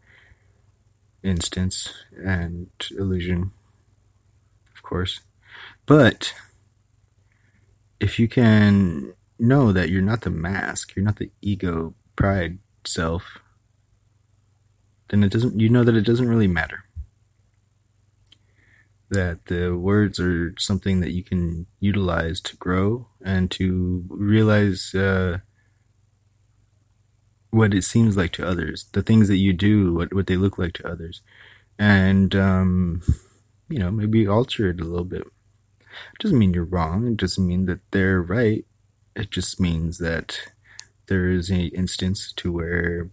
instance 1.24 1.94
and 2.24 2.70
illusion, 2.92 3.52
of 4.76 4.84
course. 4.84 5.22
But 5.86 6.34
if 8.00 8.20
you 8.20 8.28
can 8.28 9.14
know 9.40 9.72
that 9.72 9.90
you're 9.90 10.02
not 10.02 10.22
the 10.22 10.30
mask, 10.30 10.96
you're 10.96 11.06
not 11.06 11.18
the 11.18 11.32
ego, 11.42 11.94
pride 12.16 12.60
self, 12.86 13.40
then 15.10 15.24
it 15.24 15.32
doesn't, 15.32 15.60
you 15.60 15.70
know 15.70 15.84
that 15.84 15.96
it 15.96 16.06
doesn't 16.06 16.30
really 16.30 16.48
matter. 16.48 16.84
That 19.12 19.48
the 19.48 19.76
words 19.76 20.20
are 20.20 20.54
something 20.60 21.00
that 21.00 21.12
you 21.12 21.24
can 21.24 21.66
utilize 21.80 22.40
to 22.42 22.56
grow 22.56 23.08
and 23.24 23.50
to 23.52 24.06
realize 24.08 24.94
uh, 24.94 25.40
what 27.50 27.74
it 27.74 27.84
seems 27.84 28.16
like 28.16 28.32
to 28.34 28.48
others, 28.48 28.86
the 28.92 29.02
things 29.02 29.28
that 29.28 29.38
you 29.38 29.52
do, 29.54 29.94
what, 29.96 30.14
what 30.14 30.28
they 30.28 30.38
look 30.38 30.60
like 30.60 30.74
to 30.74 30.88
others. 30.88 31.22
And, 31.80 32.36
um, 32.36 33.02
you 33.68 33.80
know, 33.80 33.90
maybe 33.90 34.28
alter 34.28 34.70
it 34.70 34.80
a 34.80 34.84
little 34.84 35.06
bit. 35.06 35.22
It 35.22 36.20
doesn't 36.20 36.38
mean 36.38 36.54
you're 36.54 36.64
wrong. 36.64 37.08
It 37.08 37.18
doesn't 37.18 37.48
mean 37.48 37.66
that 37.66 37.80
they're 37.92 38.22
right. 38.22 38.66
It 39.16 39.32
just 39.32 39.60
means 39.60 39.98
that 39.98 40.52
there 41.08 41.30
is 41.30 41.50
an 41.50 41.70
instance 41.70 42.32
to 42.34 42.52
where 42.52 43.10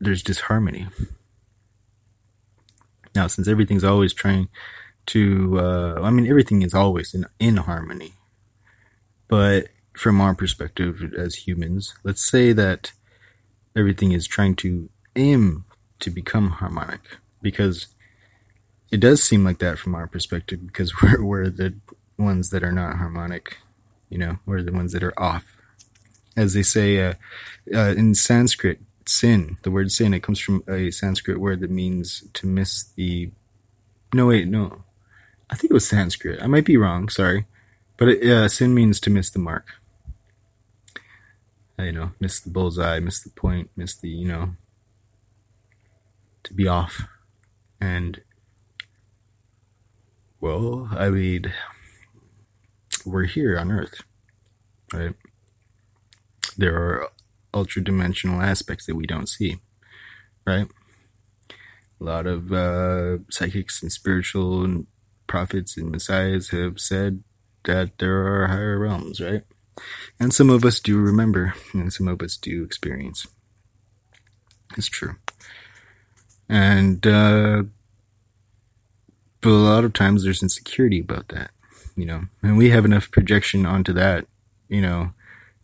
there's 0.00 0.22
disharmony. 0.22 0.88
Now, 3.14 3.26
since 3.26 3.48
everything's 3.48 3.84
always 3.84 4.14
trying 4.14 4.48
to, 5.06 5.58
uh, 5.58 6.00
I 6.02 6.10
mean, 6.10 6.26
everything 6.26 6.62
is 6.62 6.74
always 6.74 7.14
in, 7.14 7.26
in 7.38 7.56
harmony. 7.56 8.14
But 9.28 9.68
from 9.96 10.20
our 10.20 10.34
perspective 10.34 11.12
as 11.16 11.46
humans, 11.46 11.94
let's 12.04 12.28
say 12.28 12.52
that 12.52 12.92
everything 13.76 14.12
is 14.12 14.26
trying 14.26 14.56
to 14.56 14.88
aim 15.16 15.64
to 16.00 16.10
become 16.10 16.50
harmonic 16.50 17.18
because 17.42 17.88
it 18.90 19.00
does 19.00 19.22
seem 19.22 19.44
like 19.44 19.58
that 19.58 19.78
from 19.78 19.94
our 19.94 20.06
perspective 20.06 20.66
because 20.66 21.00
we're, 21.02 21.22
we're 21.22 21.50
the 21.50 21.74
ones 22.18 22.50
that 22.50 22.62
are 22.62 22.72
not 22.72 22.96
harmonic 22.96 23.56
you 24.10 24.18
know 24.18 24.38
we're 24.44 24.62
the 24.62 24.72
ones 24.72 24.92
that 24.92 25.02
are 25.02 25.18
off 25.18 25.44
as 26.36 26.52
they 26.52 26.62
say 26.62 27.02
uh, 27.02 27.14
uh, 27.74 27.94
in 27.96 28.14
sanskrit 28.14 28.78
sin. 29.10 29.58
The 29.62 29.70
word 29.70 29.92
sin 29.92 30.14
it 30.14 30.22
comes 30.22 30.40
from 30.40 30.62
a 30.68 30.90
sanskrit 30.90 31.38
word 31.38 31.60
that 31.60 31.70
means 31.70 32.24
to 32.34 32.46
miss 32.46 32.84
the 32.84 33.30
no 34.12 34.26
wait 34.26 34.48
no. 34.48 34.84
I 35.50 35.56
think 35.56 35.70
it 35.70 35.74
was 35.74 35.88
sanskrit. 35.88 36.42
I 36.42 36.46
might 36.46 36.64
be 36.64 36.76
wrong 36.76 37.08
sorry. 37.08 37.46
But 37.96 38.08
it, 38.08 38.30
uh, 38.30 38.48
sin 38.48 38.74
means 38.74 38.98
to 39.00 39.10
miss 39.10 39.30
the 39.30 39.38
mark. 39.38 39.74
Uh, 41.78 41.84
you 41.84 41.92
know 41.92 42.12
miss 42.20 42.40
the 42.40 42.50
bullseye 42.50 43.00
miss 43.00 43.20
the 43.20 43.30
point 43.30 43.70
miss 43.74 43.96
the 43.96 44.08
you 44.08 44.28
know 44.28 44.54
to 46.44 46.54
be 46.54 46.68
off. 46.68 47.02
And 47.80 48.20
well 50.40 50.88
i 50.92 51.10
mean 51.10 51.52
we're 53.04 53.24
here 53.24 53.58
on 53.58 53.70
earth 53.70 54.02
right? 54.92 55.14
There 56.56 56.76
are 56.76 57.08
ultra 57.52 57.82
dimensional 57.82 58.40
aspects 58.40 58.86
that 58.86 58.96
we 58.96 59.06
don't 59.06 59.28
see 59.28 59.60
right? 60.46 60.68
A 62.00 62.04
lot 62.04 62.26
of 62.26 62.52
uh, 62.52 63.18
psychics 63.30 63.82
and 63.82 63.92
spiritual 63.92 64.64
and 64.64 64.86
prophets 65.26 65.76
and 65.76 65.90
messiahs 65.90 66.48
have 66.48 66.80
said 66.80 67.22
that 67.64 67.98
there 67.98 68.26
are 68.26 68.48
higher 68.48 68.78
realms 68.78 69.20
right? 69.20 69.42
And 70.18 70.32
some 70.32 70.50
of 70.50 70.64
us 70.64 70.80
do 70.80 70.98
remember 70.98 71.54
and 71.72 71.92
some 71.92 72.08
of 72.08 72.20
us 72.22 72.36
do 72.36 72.64
experience. 72.64 73.26
It's 74.76 74.88
true. 74.88 75.16
And 76.48 77.06
uh, 77.06 77.64
but 79.40 79.50
a 79.50 79.52
lot 79.52 79.84
of 79.84 79.92
times 79.92 80.24
there's 80.24 80.42
insecurity 80.42 81.00
about 81.00 81.28
that 81.28 81.50
you 81.96 82.06
know? 82.06 82.24
And 82.42 82.56
we 82.56 82.70
have 82.70 82.84
enough 82.84 83.10
projection 83.10 83.66
onto 83.66 83.92
that 83.92 84.26
you 84.68 84.80
know 84.80 85.12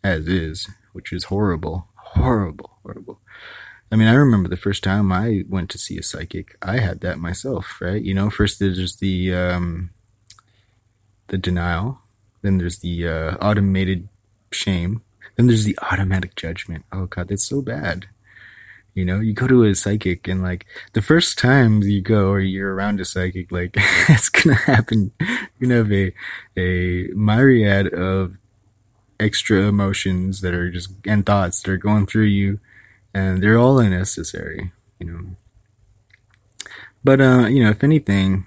as 0.05 0.29
is 0.29 0.69
which 0.97 1.13
is 1.13 1.25
horrible 1.25 1.89
horrible 1.97 2.71
horrible. 2.83 3.21
I 3.93 3.97
mean 3.97 4.09
i 4.09 4.15
remember 4.15 4.49
the 4.49 4.65
first 4.67 4.83
time 4.83 5.13
i 5.13 5.45
went 5.49 5.69
to 5.71 5.79
see 5.79 5.97
a 5.99 6.03
psychic 6.03 6.57
i 6.63 6.79
had 6.79 7.01
that 7.01 7.19
myself 7.19 7.79
right? 7.81 8.03
You 8.03 8.15
know 8.15 8.31
first 8.31 8.59
there's 8.59 8.97
the 8.97 9.35
um 9.35 9.91
the 11.29 11.39
denial 11.39 12.01
then 12.43 12.59
there's 12.59 12.79
the 12.79 12.97
uh, 13.07 13.37
automated 13.49 14.09
shame 14.53 15.03
then 15.37 15.47
there's 15.47 15.65
the 15.65 15.79
automatic 15.91 16.35
judgment. 16.35 16.85
Oh 16.93 17.07
god 17.07 17.29
that's 17.29 17.47
so 17.47 17.63
bad. 17.63 18.07
You 18.95 19.05
know, 19.05 19.21
you 19.21 19.35
go 19.35 19.47
to 19.47 19.65
a 19.65 19.75
psychic 19.75 20.27
and 20.27 20.43
like 20.43 20.65
the 20.95 21.03
first 21.03 21.39
time 21.39 21.83
you 21.83 22.01
go 22.01 22.31
or 22.31 22.41
you're 22.41 22.75
around 22.75 22.99
a 22.99 23.05
psychic, 23.05 23.53
like 23.53 23.75
it's 24.09 24.31
gonna 24.31 24.57
happen. 24.57 25.13
You're 25.21 25.69
gonna 25.69 25.75
have 25.77 25.93
a 25.93 26.15
a 26.57 27.09
myriad 27.15 27.93
of 27.93 28.39
extra 29.19 29.63
emotions 29.63 30.41
that 30.41 30.55
are 30.55 30.71
just 30.71 30.91
and 31.07 31.25
thoughts 31.25 31.63
that 31.63 31.71
are 31.71 31.77
going 31.77 32.07
through 32.07 32.25
you, 32.25 32.61
and 33.15 33.43
they're 33.43 33.59
all 33.59 33.79
unnecessary. 33.79 34.73
You 34.99 35.07
know. 35.07 35.21
But 37.05 37.21
uh, 37.21 37.47
you 37.47 37.63
know, 37.63 37.71
if 37.71 37.85
anything, 37.85 38.47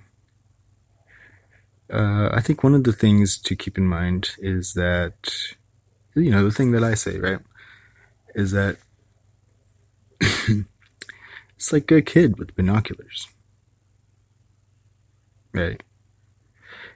uh, 1.91 2.29
I 2.31 2.41
think 2.41 2.63
one 2.63 2.75
of 2.75 2.83
the 2.83 2.93
things 2.93 3.37
to 3.39 3.55
keep 3.55 3.77
in 3.77 3.85
mind 3.85 4.35
is 4.37 4.73
that, 4.73 5.33
you 6.15 6.29
know, 6.29 6.43
the 6.43 6.51
thing 6.51 6.71
that 6.71 6.83
I 6.83 6.93
say, 6.93 7.17
right, 7.17 7.39
is 8.35 8.51
that 8.51 8.77
it's 10.21 11.73
like 11.73 11.89
a 11.91 12.01
kid 12.01 12.37
with 12.37 12.55
binoculars. 12.55 13.27
Right. 15.51 15.81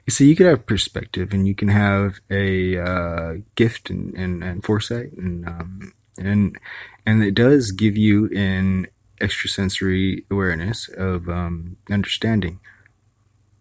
See, 0.08 0.28
you 0.28 0.36
could 0.36 0.46
have 0.46 0.66
perspective 0.66 1.32
and 1.32 1.48
you 1.48 1.54
can 1.54 1.68
have 1.68 2.20
a 2.30 2.78
uh, 2.78 3.34
gift 3.54 3.88
and, 3.88 4.14
and, 4.14 4.44
and 4.44 4.62
foresight 4.62 5.12
and 5.12 5.46
um, 5.48 5.92
and 6.18 6.58
and 7.06 7.22
it 7.22 7.34
does 7.34 7.72
give 7.72 7.96
you 7.96 8.28
an 8.34 8.86
extrasensory 9.20 10.24
awareness 10.30 10.88
of 10.88 11.28
um, 11.28 11.76
understanding. 11.90 12.60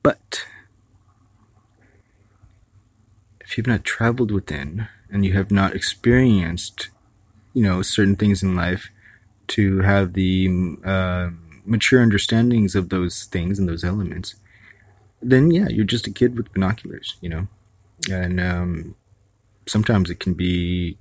But 0.01 0.45
if 3.41 3.57
you've 3.57 3.67
not 3.67 3.83
traveled 3.83 4.31
within 4.31 4.87
and 5.09 5.25
you 5.25 5.33
have 5.33 5.51
not 5.51 5.75
experienced, 5.75 6.89
you 7.53 7.63
know, 7.63 7.81
certain 7.81 8.15
things 8.15 8.43
in 8.43 8.55
life, 8.55 8.89
to 9.45 9.79
have 9.79 10.13
the 10.13 10.77
uh, 10.83 11.29
mature 11.65 12.01
understandings 12.01 12.75
of 12.75 12.89
those 12.89 13.25
things 13.25 13.59
and 13.59 13.69
those 13.69 13.83
elements, 13.83 14.35
then 15.23 15.51
yeah, 15.51 15.67
you're 15.69 15.85
just 15.85 16.07
a 16.07 16.11
kid 16.11 16.37
with 16.37 16.53
binoculars, 16.53 17.15
you 17.21 17.29
know. 17.29 17.47
And 18.11 18.39
um, 18.39 18.95
sometimes 19.67 20.09
it 20.09 20.19
can 20.19 20.33
be 20.33 20.97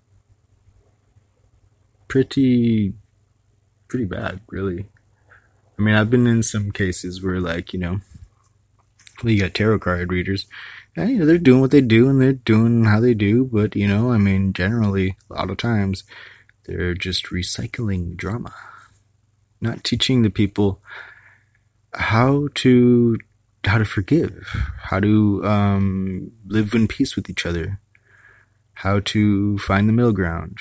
pretty, 2.08 2.92
pretty 3.88 4.04
bad, 4.04 4.40
really. 4.48 4.87
I 5.78 5.82
mean, 5.82 5.94
I've 5.94 6.11
been 6.11 6.26
in 6.26 6.42
some 6.42 6.70
cases 6.70 7.22
where, 7.22 7.40
like, 7.40 7.72
you 7.72 7.78
know, 7.78 8.00
well, 9.22 9.32
you 9.32 9.40
got 9.40 9.54
tarot 9.54 9.80
card 9.80 10.12
readers, 10.12 10.46
and 10.96 11.11
you 11.11 11.18
know 11.18 11.26
they're 11.26 11.38
doing 11.38 11.61
what 11.61 11.70
they 11.70 11.80
do 11.80 12.08
and 12.08 12.20
they're 12.20 12.32
doing 12.32 12.85
how 12.85 13.00
they 13.00 13.14
do, 13.14 13.44
but 13.44 13.76
you 13.76 13.88
know, 13.88 14.12
I 14.12 14.18
mean, 14.18 14.52
generally, 14.52 15.16
a 15.30 15.35
lot 15.35 15.50
of 15.50 15.56
times 15.56 16.04
they're 16.64 16.94
just 16.94 17.26
recycling 17.26 18.16
drama, 18.16 18.54
not 19.61 19.85
teaching 19.85 20.22
the 20.22 20.30
people 20.30 20.80
how 21.94 22.48
to 22.56 23.18
how 23.64 23.79
to 23.79 23.85
forgive, 23.85 24.48
how 24.83 25.01
to 25.01 25.44
um, 25.44 26.33
live 26.46 26.75
in 26.75 26.88
peace 26.88 27.16
with 27.16 27.31
each 27.31 27.46
other, 27.46 27.81
how 28.75 29.01
to 29.01 29.59
find 29.59 29.88
the 29.88 29.92
middle 29.92 30.12
ground, 30.12 30.59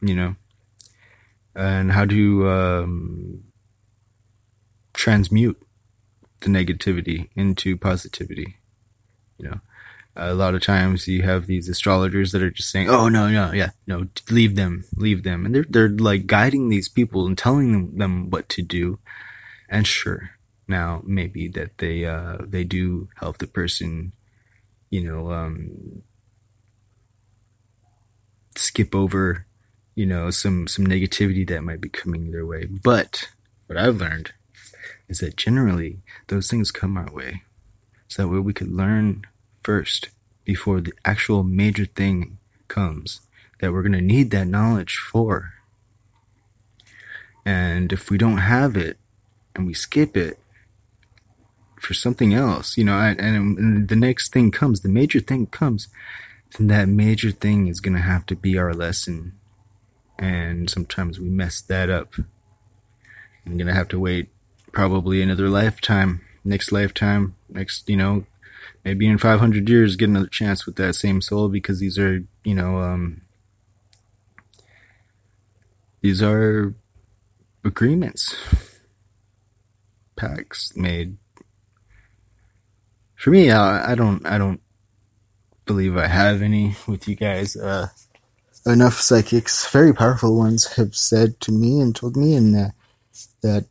you 0.00 0.14
know, 0.14 0.36
and 1.54 1.92
how 1.92 2.04
to 2.04 2.48
um, 2.48 3.44
transmute 4.92 5.60
the 6.40 6.48
negativity 6.48 7.28
into 7.34 7.76
positivity. 7.76 8.56
You 9.38 9.50
know, 9.50 9.60
a 10.16 10.34
lot 10.34 10.54
of 10.54 10.62
times 10.62 11.08
you 11.08 11.22
have 11.22 11.46
these 11.46 11.68
astrologers 11.68 12.32
that 12.32 12.42
are 12.42 12.50
just 12.50 12.70
saying, 12.70 12.88
"Oh 12.88 13.08
no, 13.08 13.28
no, 13.28 13.52
yeah, 13.52 13.70
no, 13.86 14.06
leave 14.30 14.54
them, 14.54 14.84
leave 14.96 15.24
them," 15.24 15.44
and 15.44 15.54
they're 15.54 15.66
they're 15.68 15.88
like 15.88 16.26
guiding 16.26 16.68
these 16.68 16.88
people 16.88 17.26
and 17.26 17.36
telling 17.36 17.72
them, 17.72 17.98
them 17.98 18.30
what 18.30 18.48
to 18.50 18.62
do. 18.62 18.98
And 19.68 19.86
sure, 19.86 20.30
now 20.66 21.02
maybe 21.04 21.48
that 21.48 21.78
they 21.78 22.04
uh, 22.04 22.38
they 22.40 22.64
do 22.64 23.08
help 23.16 23.38
the 23.38 23.46
person, 23.46 24.12
you 24.90 25.02
know, 25.02 25.32
um, 25.32 26.02
skip 28.56 28.94
over 28.94 29.46
you 29.94 30.06
know, 30.06 30.30
some 30.30 30.66
some 30.66 30.86
negativity 30.86 31.46
that 31.48 31.62
might 31.62 31.80
be 31.80 31.88
coming 31.88 32.30
their 32.30 32.46
way. 32.46 32.66
But 32.66 33.28
what 33.66 33.78
I've 33.78 33.96
learned 33.96 34.32
is 35.08 35.20
that 35.20 35.36
generally 35.36 36.00
those 36.28 36.50
things 36.50 36.70
come 36.70 36.96
our 36.96 37.12
way, 37.12 37.42
so 38.08 38.22
that 38.22 38.28
way 38.28 38.40
we 38.40 38.52
could 38.52 38.72
learn 38.72 39.24
first 39.62 40.08
before 40.44 40.80
the 40.80 40.92
actual 41.04 41.42
major 41.42 41.86
thing 41.86 42.38
comes 42.68 43.20
that 43.60 43.72
we're 43.72 43.82
going 43.82 43.92
to 43.92 44.00
need 44.00 44.30
that 44.32 44.48
knowledge 44.48 44.96
for. 44.96 45.54
And 47.46 47.92
if 47.92 48.10
we 48.10 48.18
don't 48.18 48.38
have 48.38 48.76
it 48.76 48.98
and 49.54 49.66
we 49.66 49.74
skip 49.74 50.16
it 50.16 50.38
for 51.84 51.94
something 51.94 52.34
else, 52.34 52.76
you 52.76 52.84
know, 52.84 52.98
and, 52.98 53.20
and 53.20 53.88
the 53.88 53.96
next 53.96 54.32
thing 54.32 54.50
comes, 54.50 54.80
the 54.80 54.88
major 54.88 55.20
thing 55.20 55.46
comes, 55.46 55.88
then 56.56 56.68
that 56.68 56.88
major 56.88 57.30
thing 57.30 57.66
is 57.66 57.80
going 57.80 57.94
to 57.94 58.00
have 58.00 58.26
to 58.26 58.36
be 58.36 58.56
our 58.56 58.72
lesson. 58.72 59.32
And 60.18 60.70
sometimes 60.70 61.18
we 61.18 61.28
mess 61.28 61.60
that 61.62 61.90
up. 61.90 62.14
I'm 63.46 63.56
going 63.56 63.66
to 63.66 63.74
have 63.74 63.88
to 63.88 63.98
wait 63.98 64.28
probably 64.72 65.22
another 65.22 65.48
lifetime, 65.48 66.22
next 66.44 66.72
lifetime, 66.72 67.34
next, 67.48 67.88
you 67.88 67.96
know, 67.96 68.24
maybe 68.84 69.06
in 69.06 69.18
500 69.18 69.68
years 69.68 69.96
get 69.96 70.08
another 70.08 70.26
chance 70.26 70.66
with 70.66 70.76
that 70.76 70.94
same 70.94 71.20
soul 71.20 71.48
because 71.48 71.80
these 71.80 71.98
are, 71.98 72.24
you 72.44 72.54
know, 72.54 72.78
um, 72.78 73.22
these 76.00 76.22
are 76.22 76.74
agreements, 77.64 78.36
pacts 80.16 80.76
made. 80.76 81.16
For 83.24 83.30
me, 83.30 83.50
I, 83.50 83.92
I 83.92 83.94
don't, 83.94 84.26
I 84.26 84.36
don't 84.36 84.60
believe 85.64 85.96
I 85.96 86.08
have 86.08 86.42
any 86.42 86.76
with 86.86 87.08
you 87.08 87.16
guys. 87.16 87.56
Uh, 87.56 87.86
enough 88.66 89.00
psychics, 89.00 89.66
very 89.70 89.94
powerful 89.94 90.36
ones, 90.36 90.74
have 90.74 90.94
said 90.94 91.40
to 91.40 91.50
me 91.50 91.80
and 91.80 91.96
told 91.96 92.18
me, 92.18 92.34
and 92.34 92.54
uh, 92.54 92.68
that 93.42 93.64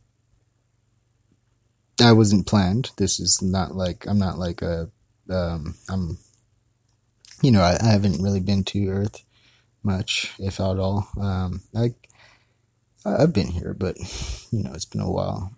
I 2.02 2.10
wasn't 2.10 2.48
planned. 2.48 2.90
This 2.96 3.20
is 3.20 3.40
not 3.42 3.76
like 3.76 4.08
I'm 4.08 4.18
not 4.18 4.38
like 4.38 4.60
a 4.60 4.90
um, 5.30 5.76
I'm, 5.88 6.18
you 7.40 7.52
know, 7.52 7.62
I, 7.62 7.78
I, 7.80 7.92
haven't 7.92 8.20
really 8.20 8.40
been 8.40 8.64
to 8.64 8.88
Earth 8.88 9.22
much, 9.84 10.34
if 10.40 10.58
at 10.58 10.80
all. 10.80 11.06
Um, 11.20 11.60
I, 11.76 11.94
I've 13.06 13.32
been 13.32 13.52
here, 13.52 13.72
but 13.72 13.98
you 14.50 14.64
know, 14.64 14.72
it's 14.74 14.84
been 14.84 15.00
a 15.00 15.08
while, 15.08 15.52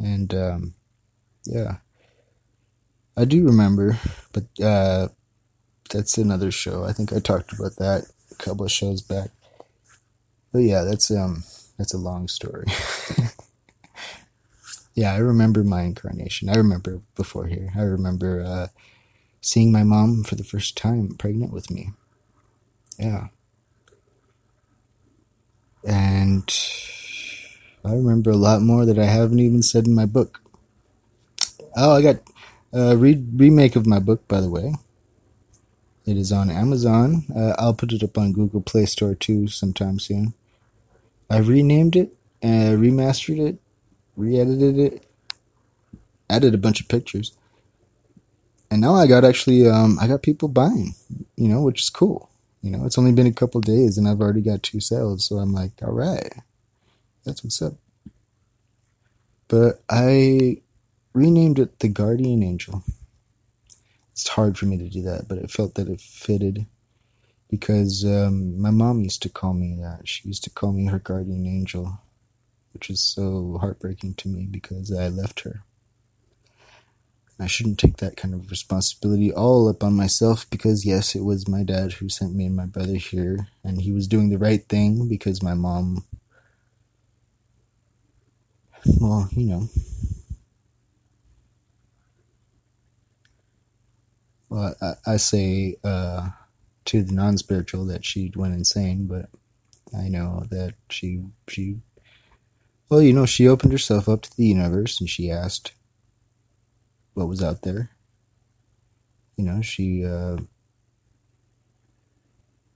and 0.00 0.34
um, 0.34 0.74
yeah, 1.44 1.76
I 3.20 3.26
do 3.26 3.44
remember, 3.44 3.98
but 4.32 4.44
uh, 4.64 5.08
that's 5.90 6.16
another 6.16 6.50
show. 6.50 6.84
I 6.84 6.94
think 6.94 7.12
I 7.12 7.18
talked 7.18 7.52
about 7.52 7.76
that 7.76 8.06
a 8.30 8.34
couple 8.36 8.64
of 8.64 8.72
shows 8.72 9.02
back. 9.02 9.28
But 10.52 10.60
yeah, 10.60 10.84
that's 10.84 11.10
um, 11.10 11.44
that's 11.76 11.92
a 11.92 11.98
long 11.98 12.28
story. 12.28 12.64
yeah, 14.94 15.12
I 15.12 15.18
remember 15.18 15.62
my 15.62 15.82
incarnation. 15.82 16.48
I 16.48 16.54
remember 16.54 17.02
before 17.14 17.46
here. 17.46 17.70
I 17.76 17.82
remember 17.82 18.42
uh, 18.42 18.68
seeing 19.42 19.70
my 19.70 19.82
mom 19.82 20.24
for 20.24 20.36
the 20.36 20.44
first 20.44 20.78
time 20.78 21.14
pregnant 21.18 21.52
with 21.52 21.70
me. 21.70 21.90
Yeah. 22.98 23.26
And 25.84 26.48
I 27.84 27.92
remember 27.92 28.30
a 28.30 28.36
lot 28.36 28.62
more 28.62 28.86
that 28.86 28.98
I 28.98 29.04
haven't 29.04 29.40
even 29.40 29.62
said 29.62 29.86
in 29.86 29.94
my 29.94 30.06
book. 30.06 30.40
Oh, 31.76 31.96
I 31.96 32.02
got 32.02 32.16
a 32.72 32.96
re- 32.96 33.24
remake 33.34 33.76
of 33.76 33.86
my 33.86 33.98
book, 33.98 34.26
by 34.28 34.40
the 34.40 34.50
way. 34.50 34.74
It 36.06 36.16
is 36.16 36.32
on 36.32 36.50
Amazon. 36.50 37.24
Uh, 37.34 37.54
I'll 37.58 37.74
put 37.74 37.92
it 37.92 38.02
up 38.02 38.18
on 38.18 38.32
Google 38.32 38.60
Play 38.62 38.86
Store 38.86 39.14
too 39.14 39.48
sometime 39.48 39.98
soon. 39.98 40.34
I 41.28 41.38
renamed 41.38 41.94
it, 41.94 42.14
uh, 42.42 42.74
remastered 42.74 43.38
it, 43.38 43.58
re-edited 44.16 44.78
it, 44.78 45.06
added 46.28 46.54
a 46.54 46.58
bunch 46.58 46.80
of 46.80 46.88
pictures 46.88 47.32
and 48.70 48.80
now 48.80 48.94
I 48.94 49.06
got 49.06 49.24
actually 49.24 49.68
um, 49.68 49.98
I 50.00 50.06
got 50.06 50.22
people 50.22 50.48
buying, 50.48 50.94
you 51.36 51.48
know, 51.48 51.62
which 51.62 51.82
is 51.82 51.90
cool. 51.90 52.30
You 52.62 52.70
know, 52.70 52.84
it's 52.84 52.98
only 52.98 53.12
been 53.12 53.26
a 53.26 53.32
couple 53.32 53.60
days 53.60 53.98
and 53.98 54.06
I've 54.06 54.20
already 54.20 54.42
got 54.42 54.62
two 54.62 54.80
sales, 54.80 55.24
so 55.24 55.36
I'm 55.38 55.52
like, 55.52 55.72
all 55.82 55.92
right, 55.92 56.32
that's 57.24 57.42
what's 57.42 57.60
up. 57.62 57.74
But 59.48 59.82
I 59.88 60.58
renamed 61.12 61.58
it 61.58 61.78
the 61.80 61.88
Guardian 61.88 62.42
Angel. 62.42 62.82
It's 64.12 64.28
hard 64.28 64.58
for 64.58 64.66
me 64.66 64.76
to 64.78 64.88
do 64.88 65.02
that, 65.02 65.28
but 65.28 65.38
it 65.38 65.50
felt 65.50 65.74
that 65.76 65.88
it 65.88 66.00
fitted 66.00 66.66
because 67.50 68.04
um, 68.04 68.60
my 68.60 68.70
mom 68.70 69.00
used 69.00 69.22
to 69.22 69.28
call 69.28 69.54
me 69.54 69.76
that. 69.80 70.06
She 70.06 70.28
used 70.28 70.44
to 70.44 70.50
call 70.50 70.72
me 70.72 70.86
her 70.86 70.98
guardian 71.00 71.46
angel, 71.46 71.98
which 72.72 72.88
is 72.88 73.02
so 73.02 73.58
heartbreaking 73.60 74.14
to 74.14 74.28
me 74.28 74.46
because 74.48 74.92
I 74.92 75.08
left 75.08 75.40
her. 75.40 75.62
I 77.40 77.46
shouldn't 77.46 77.78
take 77.78 77.96
that 77.96 78.16
kind 78.16 78.34
of 78.34 78.50
responsibility 78.50 79.32
all 79.32 79.68
up 79.68 79.82
on 79.82 79.94
myself 79.94 80.48
because, 80.50 80.84
yes, 80.84 81.14
it 81.14 81.24
was 81.24 81.48
my 81.48 81.62
dad 81.62 81.92
who 81.92 82.10
sent 82.10 82.34
me 82.34 82.44
and 82.44 82.54
my 82.54 82.66
brother 82.66 82.96
here, 82.96 83.48
and 83.64 83.80
he 83.80 83.92
was 83.92 84.06
doing 84.06 84.28
the 84.28 84.36
right 84.38 84.62
thing 84.68 85.08
because 85.08 85.42
my 85.42 85.54
mom, 85.54 86.04
well, 89.00 89.28
you 89.32 89.46
know. 89.46 89.68
Well, 94.50 94.74
I, 94.82 95.12
I 95.12 95.16
say 95.16 95.76
uh, 95.84 96.30
to 96.86 97.02
the 97.04 97.12
non 97.12 97.38
spiritual 97.38 97.86
that 97.86 98.04
she 98.04 98.32
went 98.34 98.52
insane, 98.52 99.06
but 99.06 99.30
I 99.96 100.08
know 100.08 100.44
that 100.50 100.74
she, 100.90 101.22
she, 101.48 101.76
well, 102.88 103.00
you 103.00 103.12
know, 103.12 103.26
she 103.26 103.48
opened 103.48 103.72
herself 103.72 104.08
up 104.08 104.22
to 104.22 104.36
the 104.36 104.46
universe 104.46 105.00
and 105.00 105.08
she 105.08 105.30
asked 105.30 105.72
what 107.14 107.28
was 107.28 107.42
out 107.42 107.62
there. 107.62 107.90
You 109.36 109.44
know, 109.44 109.62
she 109.62 110.04
uh, 110.04 110.38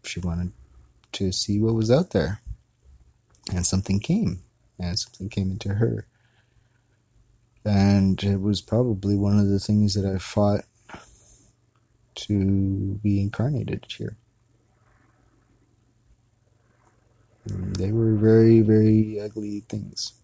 she 0.05 0.21
wanted 0.21 0.53
to 1.13 1.33
see 1.33 1.61
what 1.61 1.75
was 1.75 1.91
out 1.91 2.11
there, 2.11 2.41
and 3.53 3.67
something 3.67 4.01
came, 4.01 4.43
and 4.79 4.99
something 4.99 5.29
came 5.29 5.51
into 5.51 5.75
her, 5.75 6.07
and 7.65 8.23
it 8.23 8.41
was 8.41 8.63
probably 8.63 9.17
one 9.17 9.39
of 9.39 9.49
the 9.49 9.61
things 9.61 9.95
that 9.95 10.07
I 10.07 10.19
fought 10.19 10.65
to 12.15 12.99
be 13.03 13.21
incarnated 13.21 13.87
here. 13.89 14.17
They 17.47 17.93
were 17.93 18.15
very, 18.15 18.61
very 18.61 19.21
ugly 19.21 19.61
things. 19.69 20.15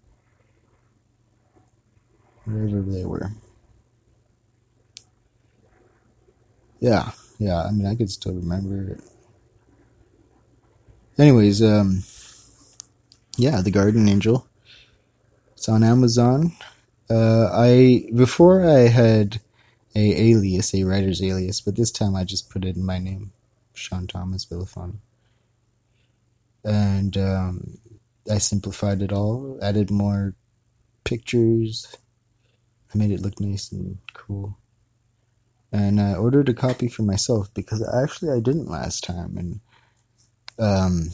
Wherever 2.45 2.81
they 2.81 3.05
were. 3.05 3.33
Yeah, 6.81 7.11
yeah. 7.39 7.63
I 7.65 7.71
mean, 7.71 7.87
I 7.87 7.95
could 7.95 8.11
still 8.11 8.33
remember 8.33 8.95
it. 8.95 9.01
Anyways, 11.19 11.63
um, 11.63 12.03
yeah, 13.37 13.61
the 13.61 13.71
Guardian 13.71 14.09
Angel. 14.09 14.47
It's 15.53 15.69
on 15.69 15.85
Amazon. 15.85 16.53
Uh, 17.11 17.51
I 17.53 18.07
before 18.15 18.67
I 18.67 18.89
had 18.89 19.41
a 19.95 20.31
alias, 20.31 20.75
a 20.75 20.85
writer's 20.85 21.23
alias, 21.23 21.61
but 21.61 21.77
this 21.77 21.91
time 21.91 22.15
I 22.15 22.25
just 22.25 22.51
put 22.51 22.65
it 22.65 22.77
in 22.77 22.85
my 22.85 22.99
name, 22.99 23.33
Sean 23.75 24.07
Thomas 24.07 24.45
Villafon. 24.47 24.97
And 26.65 27.17
um, 27.17 27.79
I 28.31 28.39
simplified 28.39 29.03
it 29.03 29.13
all, 29.13 29.59
added 29.63 29.91
more 29.91 30.35
pictures. 31.05 31.97
I 32.95 32.99
made 32.99 33.11
it 33.11 33.23
look 33.23 33.41
nice 33.41 33.73
and 33.73 33.99
cool 34.13 34.57
and 35.73 36.01
I 36.01 36.15
ordered 36.15 36.49
a 36.49 36.55
copy 36.55 36.89
for 36.89 37.03
myself 37.03 37.53
because 37.55 37.87
actually 37.89 38.31
I 38.31 38.41
didn't 38.41 38.71
last 38.71 39.05
time, 39.05 39.37
and 39.37 39.61
um, 40.59 41.11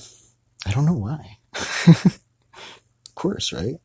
I 0.65 0.73
don't 0.73 0.87
know 0.87 0.95
why. 0.95 1.39
of 1.87 3.15
course, 3.15 3.53
right? 3.53 3.77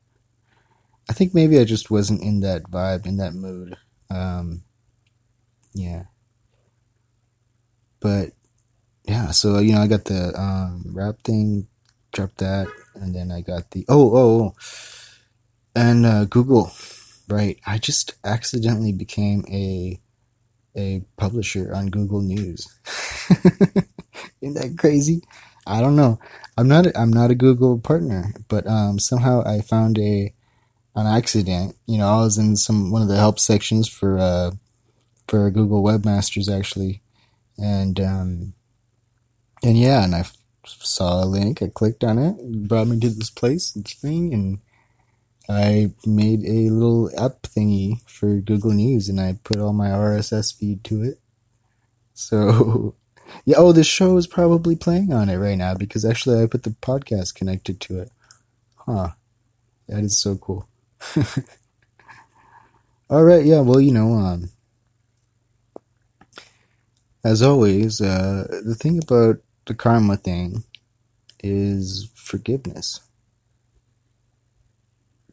I 1.10 1.14
think 1.14 1.34
maybe 1.34 1.60
I 1.60 1.66
just 1.66 1.92
wasn't 1.92 2.22
in 2.22 2.39
that 2.42 2.64
vibe, 2.64 3.06
in 3.06 3.18
that 3.18 3.34
mood. 3.34 3.76
Um, 4.10 4.64
yeah, 5.74 6.04
but 8.00 8.32
yeah, 9.06 9.32
so 9.32 9.60
you 9.60 9.74
know, 9.74 9.82
I 9.82 9.88
got 9.88 10.06
the 10.06 10.34
um, 10.40 10.84
rap 10.94 11.16
thing, 11.24 11.68
dropped 12.12 12.38
that, 12.40 12.68
and 12.96 13.16
then 13.16 13.32
I 13.32 13.42
got 13.42 13.72
the 13.72 13.86
oh 13.90 14.16
oh, 14.16 14.44
oh. 14.44 14.56
and 15.76 16.06
uh, 16.06 16.26
Google, 16.26 16.72
right? 17.28 17.60
I 17.66 17.78
just 17.78 18.16
accidentally 18.24 18.92
became 18.92 19.46
a 19.50 20.00
a 20.76 21.04
publisher 21.18 21.74
on 21.74 21.90
Google 21.90 22.22
News. 22.22 22.68
Isn't 24.42 24.56
that 24.56 24.78
crazy? 24.78 25.22
I 25.68 25.82
don't 25.82 25.96
know. 25.96 26.20
I'm 26.58 26.68
not. 26.68 26.88
A, 26.88 27.00
I'm 27.00 27.12
not 27.12 27.32
a 27.32 27.36
Google 27.36 27.80
partner, 27.80 28.34
but 28.48 28.68
um, 28.68 29.00
somehow 29.00 29.44
I 29.46 29.62
found 29.62 29.98
a 30.00 30.34
an 30.96 31.08
accident. 31.08 31.76
You 31.86 31.98
know, 31.98 32.08
I 32.08 32.18
was 32.22 32.38
in 32.38 32.56
some 32.58 32.92
one 32.92 33.02
of 33.02 33.08
the 33.08 33.18
help 33.18 33.40
sections 33.40 33.88
for 33.88 34.18
uh, 34.18 34.52
for 35.32 35.50
Google 35.50 35.82
Webmasters 35.82 36.54
actually, 36.54 37.02
and 37.58 38.02
um, 38.02 38.54
and 39.64 39.78
yeah, 39.78 40.04
and 40.04 40.14
I 40.14 40.26
saw 40.66 41.24
a 41.24 41.26
link. 41.26 41.62
I 41.62 41.72
clicked 41.74 42.04
on 42.04 42.20
it, 42.20 42.36
it 42.38 42.68
brought 42.68 42.90
me 42.90 43.00
to 43.00 43.08
this 43.08 43.30
place 43.30 43.74
and 43.74 43.88
thing, 43.88 44.34
and 44.34 44.60
I 45.48 45.92
made 46.06 46.44
a 46.44 46.70
little 46.70 47.10
app 47.18 47.44
thingy 47.44 48.02
for 48.10 48.42
Google 48.42 48.74
News, 48.74 49.08
and 49.08 49.22
I 49.22 49.40
put 49.46 49.56
all 49.58 49.72
my 49.72 49.88
RSS 49.88 50.54
feed 50.54 50.84
to 50.84 51.02
it. 51.02 51.22
So, 52.14 52.96
yeah. 53.46 53.56
Oh, 53.58 53.72
this 53.72 53.88
show 53.88 54.18
is 54.18 54.28
probably 54.28 54.76
playing 54.76 55.14
on 55.14 55.30
it 55.30 55.38
right 55.38 55.58
now 55.58 55.76
because 55.76 56.04
actually 56.04 56.44
I 56.44 56.48
put 56.48 56.64
the 56.64 56.72
podcast 56.72 57.36
connected 57.36 57.80
to 57.82 58.02
it. 58.02 58.12
Huh. 58.76 59.12
That 59.88 60.04
is 60.04 60.18
so 60.22 60.36
cool. 60.36 60.68
all 63.10 63.24
right. 63.24 63.46
Yeah. 63.46 63.62
Well, 63.62 63.80
you 63.80 63.94
know, 63.94 64.12
um, 64.16 64.50
as 67.24 67.42
always, 67.42 68.02
uh, 68.02 68.48
the 68.66 68.76
thing 68.76 69.00
about 69.02 69.38
the 69.66 69.74
karma 69.74 70.18
thing 70.18 70.64
is 71.44 72.10
forgiveness. 72.16 73.02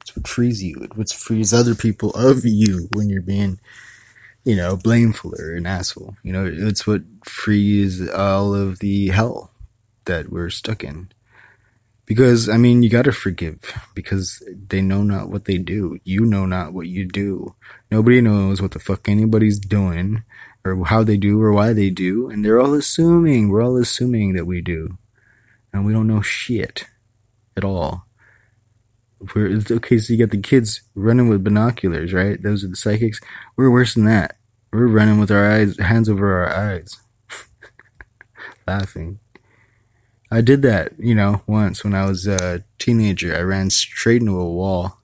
It's 0.01 0.15
what 0.15 0.29
frees 0.29 0.63
you. 0.63 0.77
It's 0.83 0.97
what 0.97 1.13
frees 1.13 1.53
other 1.53 1.75
people 1.75 2.11
of 2.11 2.45
you 2.45 2.89
when 2.93 3.09
you're 3.09 3.23
being, 3.23 3.59
you 4.45 4.57
know, 4.57 4.77
blameful 4.77 5.35
or 5.39 5.55
an 5.55 5.67
asshole. 5.67 6.17
You 6.23 6.33
know, 6.33 6.47
it's 6.47 6.87
what 6.87 7.03
frees 7.25 8.09
all 8.09 8.55
of 8.55 8.79
the 8.81 9.09
hell 9.09 9.51
that 10.05 10.31
we're 10.31 10.51
stuck 10.51 10.85
in. 10.85 11.11
Because, 12.07 12.49
I 12.49 12.57
mean, 12.57 12.83
you 12.83 12.89
gotta 12.89 13.13
forgive 13.13 13.61
because 13.95 14.43
they 14.69 14.81
know 14.81 15.03
not 15.03 15.29
what 15.29 15.45
they 15.45 15.59
do. 15.59 15.99
You 16.05 16.25
know 16.25 16.47
not 16.47 16.73
what 16.73 16.87
you 16.87 17.07
do. 17.07 17.55
Nobody 17.91 18.23
knows 18.23 18.63
what 18.63 18.71
the 18.71 18.79
fuck 18.79 19.11
anybody's 19.11 19.59
doing 19.59 20.23
or 20.65 20.85
how 20.85 21.03
they 21.03 21.17
do 21.17 21.41
or 21.41 21.53
why 21.53 21.73
they 21.73 21.91
do. 21.91 22.29
And 22.29 22.45
they're 22.45 22.61
all 22.61 22.75
assuming, 22.75 23.49
we're 23.49 23.63
all 23.63 23.77
assuming 23.77 24.35
that 24.35 24.47
we 24.47 24.61
do. 24.61 24.99
And 25.73 25.85
we 25.85 25.93
don't 25.93 26.07
know 26.07 26.23
shit 26.23 26.87
at 27.57 27.65
all. 27.65 28.07
We're, 29.35 29.61
okay, 29.71 29.99
so 29.99 30.13
you 30.13 30.19
got 30.19 30.31
the 30.31 30.41
kids 30.41 30.83
running 30.95 31.29
with 31.29 31.45
binoculars, 31.45 32.13
right? 32.13 32.41
Those 32.41 32.65
are 32.65 32.69
the 32.69 32.77
psychics. 32.77 33.21
We're 33.57 33.71
worse 33.71 33.95
than 33.95 34.05
that. 34.05 34.37
We're 34.73 34.87
running 34.87 35.19
with 35.19 35.31
our 35.31 35.51
eyes, 35.51 35.79
hands 35.79 36.09
over 36.09 36.45
our 36.45 36.55
eyes, 36.55 36.97
laughing. 38.67 39.19
I 40.31 40.43
did 40.43 40.63
that, 40.63 40.93
you 40.99 41.15
know, 41.15 41.43
once 41.47 41.83
when 41.83 41.95
I 41.95 42.05
was 42.05 42.27
a 42.27 42.63
teenager. 42.79 43.35
I 43.35 43.41
ran 43.41 43.71
straight 43.71 44.21
into 44.21 44.39
a 44.39 44.45
wall. 44.45 44.99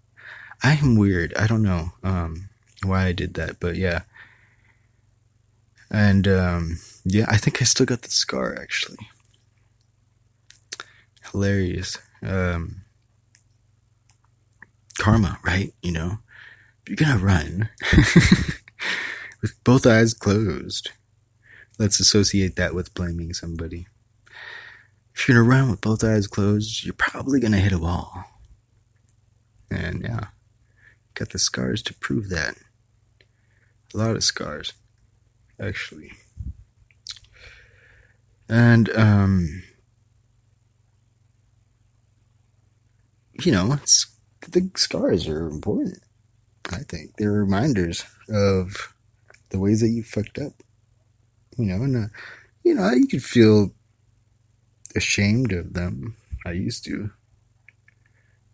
I 0.62 0.74
am 0.74 0.96
weird. 0.96 1.34
I 1.34 1.46
don't 1.46 1.62
know 1.62 1.92
um, 2.02 2.50
why 2.82 3.06
I 3.06 3.12
did 3.12 3.34
that, 3.34 3.58
but 3.58 3.76
yeah. 3.76 4.02
And 5.94 6.26
um, 6.26 6.78
yeah, 7.04 7.26
I 7.28 7.36
think 7.36 7.62
I 7.62 7.64
still 7.64 7.86
got 7.86 8.02
the 8.02 8.10
scar 8.10 8.58
actually. 8.60 8.98
Hilarious. 11.30 11.98
Um, 12.20 12.82
karma, 14.98 15.38
right? 15.44 15.72
You 15.82 15.92
know, 15.92 16.18
you're 16.88 16.96
gonna 16.96 17.18
run 17.18 17.68
with 19.40 19.54
both 19.62 19.86
eyes 19.86 20.14
closed. 20.14 20.90
Let's 21.78 22.00
associate 22.00 22.56
that 22.56 22.74
with 22.74 22.92
blaming 22.94 23.32
somebody. 23.32 23.86
If 25.14 25.28
you're 25.28 25.36
gonna 25.38 25.48
run 25.48 25.70
with 25.70 25.80
both 25.80 26.02
eyes 26.02 26.26
closed, 26.26 26.84
you're 26.84 26.94
probably 26.94 27.38
gonna 27.38 27.58
hit 27.58 27.72
a 27.72 27.78
wall. 27.78 28.24
And 29.70 30.02
yeah, 30.02 30.26
got 31.14 31.30
the 31.30 31.38
scars 31.38 31.82
to 31.84 31.94
prove 31.94 32.30
that. 32.30 32.56
A 33.94 33.96
lot 33.96 34.16
of 34.16 34.24
scars, 34.24 34.72
actually. 35.60 36.12
And 38.48 38.90
um 38.96 39.62
you 43.42 43.52
know, 43.52 43.72
it's 43.74 44.06
the 44.48 44.70
scars 44.76 45.26
are 45.28 45.46
important. 45.48 45.98
I 46.70 46.78
think 46.88 47.16
they're 47.16 47.32
reminders 47.32 48.04
of 48.28 48.94
the 49.50 49.58
ways 49.58 49.80
that 49.80 49.88
you 49.88 50.02
fucked 50.02 50.38
up. 50.38 50.52
You 51.56 51.66
know, 51.66 51.84
and 51.84 51.96
uh, 51.96 52.08
you 52.64 52.74
know 52.74 52.90
you 52.90 53.06
could 53.06 53.24
feel 53.24 53.72
ashamed 54.96 55.52
of 55.52 55.74
them. 55.74 56.16
I 56.46 56.52
used 56.52 56.84
to, 56.84 57.10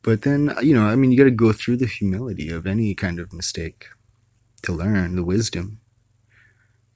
but 0.03 0.23
then 0.23 0.55
you 0.63 0.75
know, 0.75 0.87
I 0.87 0.97
mean, 0.97 1.11
you 1.11 1.19
got 1.19 1.25
to 1.25 1.31
go 1.31 1.53
through 1.53 1.77
the 1.79 1.87
humility 1.87 2.51
of 2.51 2.67
any 2.67 2.95
kind 2.95 3.19
of 3.19 3.33
mistake 3.33 3.89
to 4.63 4.73
learn 4.73 5.17
the 5.17 5.25
wisdom. 5.25 5.80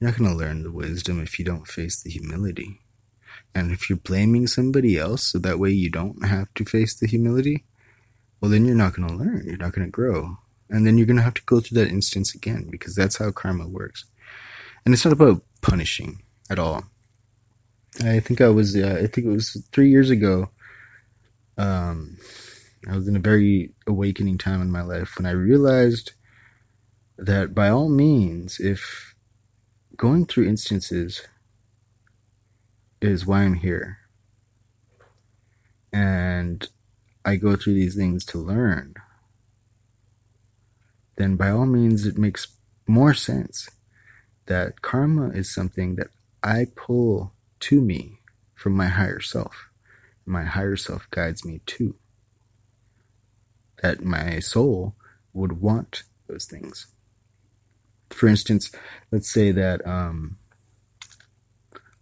You're 0.05 0.11
not 0.11 0.19
going 0.19 0.29
to 0.29 0.37
learn 0.37 0.61
the 0.61 0.71
wisdom 0.71 1.19
if 1.19 1.39
you 1.39 1.45
don't 1.45 1.67
face 1.67 1.99
the 1.99 2.11
humility. 2.11 2.79
And 3.55 3.71
if 3.71 3.89
you're 3.89 3.97
blaming 3.97 4.45
somebody 4.45 4.99
else 4.99 5.23
so 5.23 5.39
that 5.39 5.57
way 5.57 5.71
you 5.71 5.89
don't 5.89 6.23
have 6.23 6.53
to 6.53 6.63
face 6.63 6.93
the 6.93 7.07
humility, 7.07 7.65
well, 8.39 8.51
then 8.51 8.65
you're 8.67 8.75
not 8.75 8.93
going 8.93 9.07
to 9.07 9.15
learn. 9.15 9.45
You're 9.47 9.57
not 9.57 9.73
going 9.73 9.87
to 9.87 9.91
grow. 9.91 10.37
And 10.69 10.85
then 10.85 10.99
you're 10.99 11.07
going 11.07 11.17
to 11.17 11.23
have 11.23 11.33
to 11.33 11.41
go 11.47 11.59
through 11.59 11.79
that 11.79 11.89
instance 11.89 12.35
again 12.35 12.67
because 12.69 12.93
that's 12.93 13.17
how 13.17 13.31
karma 13.31 13.67
works. 13.67 14.05
And 14.85 14.93
it's 14.93 15.03
not 15.03 15.11
about 15.11 15.41
punishing 15.63 16.21
at 16.51 16.59
all. 16.59 16.83
I 18.03 18.19
think 18.19 18.41
I 18.41 18.49
was, 18.49 18.75
uh, 18.75 18.99
I 19.01 19.07
think 19.07 19.25
it 19.25 19.31
was 19.31 19.57
three 19.71 19.89
years 19.89 20.11
ago. 20.11 20.51
Um, 21.57 22.17
I 22.87 22.95
was 22.95 23.07
in 23.07 23.15
a 23.15 23.19
very 23.19 23.73
awakening 23.87 24.37
time 24.37 24.61
in 24.61 24.71
my 24.71 24.83
life 24.83 25.17
when 25.17 25.25
I 25.25 25.31
realized 25.31 26.11
that 27.17 27.55
by 27.55 27.69
all 27.69 27.89
means, 27.89 28.59
if 28.59 29.14
going 29.97 30.25
through 30.25 30.47
instances 30.47 31.27
is 33.01 33.25
why 33.25 33.41
I'm 33.43 33.55
here, 33.55 33.99
and 35.93 36.67
I 37.23 37.35
go 37.37 37.55
through 37.55 37.73
these 37.75 37.95
things 37.95 38.25
to 38.25 38.37
learn, 38.37 38.95
then 41.17 41.35
by 41.35 41.49
all 41.49 41.65
means 41.65 42.05
it 42.05 42.17
makes 42.17 42.47
more 42.87 43.13
sense 43.13 43.69
that 44.47 44.81
karma 44.81 45.29
is 45.29 45.53
something 45.53 45.95
that 45.95 46.07
I 46.43 46.67
pull 46.75 47.33
to 47.61 47.81
me 47.81 48.19
from 48.53 48.73
my 48.73 48.87
higher 48.87 49.19
self. 49.21 49.69
My 50.25 50.43
higher 50.43 50.75
self 50.75 51.09
guides 51.11 51.45
me 51.45 51.61
to. 51.67 51.95
That 53.81 54.03
my 54.03 54.39
soul 54.39 54.95
would 55.33 55.61
want 55.61 56.03
those 56.27 56.45
things. 56.45 56.87
For 58.09 58.27
instance, 58.27 58.71
let's 59.11 59.31
say 59.31 59.51
that 59.51 59.85
um, 59.85 60.37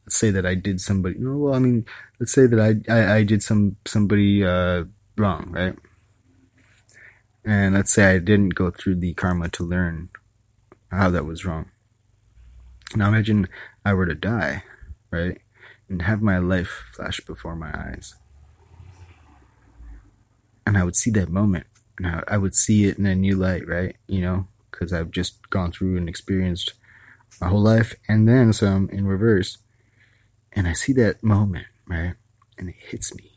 let's 0.06 0.18
say 0.18 0.32
that 0.32 0.46
I 0.46 0.56
did 0.56 0.82
somebody. 0.82 1.16
No, 1.18 1.38
well, 1.38 1.54
I 1.54 1.60
mean, 1.60 1.86
let's 2.20 2.34
say 2.34 2.46
that 2.46 2.60
I 2.60 2.94
I, 2.94 3.16
I 3.18 3.24
did 3.24 3.42
some 3.42 3.78
somebody 3.86 4.44
uh, 4.44 4.86
wrong, 5.18 5.48
right? 5.52 5.76
And 7.46 7.76
let's 7.76 7.92
say 7.92 8.16
I 8.16 8.20
didn't 8.20 8.56
go 8.56 8.72
through 8.72 8.96
the 8.96 9.14
karma 9.14 9.50
to 9.50 9.64
learn 9.64 10.10
how 10.92 11.10
that 11.10 11.26
was 11.26 11.44
wrong. 11.44 11.72
Now 12.96 13.10
imagine 13.10 13.50
I 13.84 13.94
were 13.94 14.06
to 14.06 14.16
die, 14.16 14.64
right? 15.12 15.40
And 15.90 16.04
have 16.04 16.22
my 16.22 16.38
life 16.38 16.86
flash 16.96 17.20
before 17.20 17.56
my 17.56 17.72
eyes. 17.74 18.16
And 20.66 20.78
I 20.78 20.84
would 20.84 20.96
see 20.96 21.12
that 21.12 21.30
moment. 21.30 21.68
And 21.98 22.08
I, 22.08 22.24
I 22.28 22.38
would 22.38 22.56
see 22.56 22.86
it 22.86 22.98
in 22.98 23.06
a 23.06 23.16
new 23.16 23.36
light, 23.36 23.68
right? 23.68 23.98
You 24.08 24.22
know, 24.22 24.48
because 24.74 24.92
I've 24.92 25.12
just 25.12 25.50
gone 25.50 25.72
through 25.72 25.98
and 25.98 26.10
experienced 26.10 26.74
my 27.40 27.48
whole 27.48 27.62
life 27.62 27.96
and 28.08 28.28
then 28.28 28.52
some 28.52 28.90
in 28.90 29.06
reverse. 29.06 29.60
And 30.52 30.68
I 30.68 30.74
see 30.74 30.94
that 30.94 31.24
moment, 31.24 31.68
right? 31.88 32.16
And 32.58 32.70
it 32.70 32.76
hits 32.78 33.16
me 33.16 33.32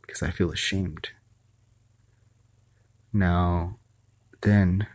because 0.00 0.22
I 0.22 0.30
feel 0.30 0.50
ashamed. 0.50 1.10
Now, 3.12 3.78
then 4.42 4.86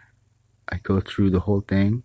I 0.69 0.77
go 0.77 0.99
through 0.99 1.29
the 1.31 1.41
whole 1.41 1.61
thing, 1.61 2.03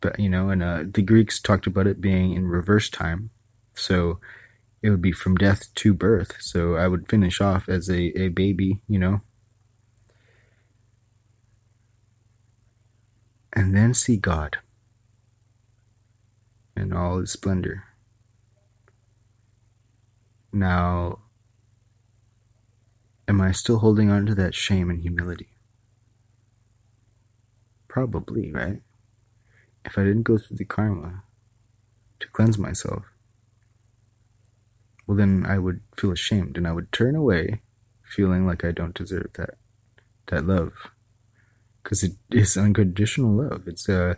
but 0.00 0.18
you 0.18 0.28
know, 0.28 0.50
and 0.50 0.62
uh, 0.62 0.84
the 0.92 1.02
Greeks 1.02 1.40
talked 1.40 1.66
about 1.66 1.86
it 1.86 2.00
being 2.00 2.34
in 2.34 2.46
reverse 2.46 2.90
time, 2.90 3.30
so 3.74 4.20
it 4.82 4.90
would 4.90 5.00
be 5.00 5.12
from 5.12 5.36
death 5.36 5.72
to 5.76 5.94
birth. 5.94 6.36
So 6.40 6.76
I 6.76 6.88
would 6.88 7.08
finish 7.08 7.40
off 7.40 7.68
as 7.68 7.88
a, 7.88 8.20
a 8.20 8.28
baby, 8.28 8.82
you 8.88 8.98
know, 8.98 9.22
and 13.52 13.76
then 13.76 13.94
see 13.94 14.16
God 14.16 14.58
in 16.76 16.92
all 16.92 17.18
his 17.18 17.32
splendor. 17.32 17.84
Now, 20.52 21.20
am 23.28 23.40
I 23.40 23.52
still 23.52 23.78
holding 23.78 24.10
on 24.10 24.26
to 24.26 24.34
that 24.34 24.54
shame 24.54 24.90
and 24.90 25.00
humility? 25.00 25.48
Probably, 27.88 28.52
right? 28.52 28.80
If 29.84 29.98
I 29.98 30.04
didn't 30.04 30.22
go 30.22 30.38
through 30.38 30.56
the 30.56 30.64
karma 30.64 31.22
to 32.20 32.28
cleanse 32.28 32.58
myself, 32.58 33.04
well, 35.06 35.16
then 35.16 35.44
I 35.46 35.58
would 35.58 35.80
feel 35.96 36.12
ashamed 36.12 36.56
and 36.56 36.66
I 36.66 36.72
would 36.72 36.92
turn 36.92 37.16
away 37.16 37.60
feeling 38.04 38.46
like 38.46 38.64
I 38.64 38.72
don't 38.72 38.94
deserve 38.94 39.30
that, 39.34 39.56
that 40.28 40.46
love. 40.46 40.72
Because 41.82 42.02
it 42.02 42.12
is 42.30 42.56
unconditional 42.56 43.30
love. 43.30 43.66
It's, 43.66 43.88
uh, 43.88 44.14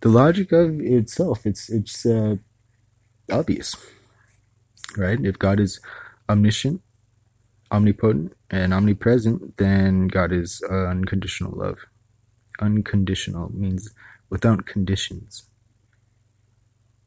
the 0.00 0.08
logic 0.08 0.52
of 0.52 0.80
itself. 0.80 1.44
It's, 1.44 1.68
it's, 1.68 2.06
uh, 2.06 2.36
obvious. 3.30 3.76
right? 4.96 5.18
If 5.24 5.38
God 5.38 5.60
is 5.60 5.80
omniscient, 6.28 6.82
omnipotent, 7.70 8.36
and 8.50 8.74
omnipresent, 8.74 9.56
then 9.56 10.08
God 10.08 10.32
is 10.32 10.62
uh, 10.68 10.86
unconditional 10.86 11.52
love. 11.52 11.78
Unconditional 12.60 13.52
means 13.54 13.90
without 14.28 14.66
conditions, 14.66 15.44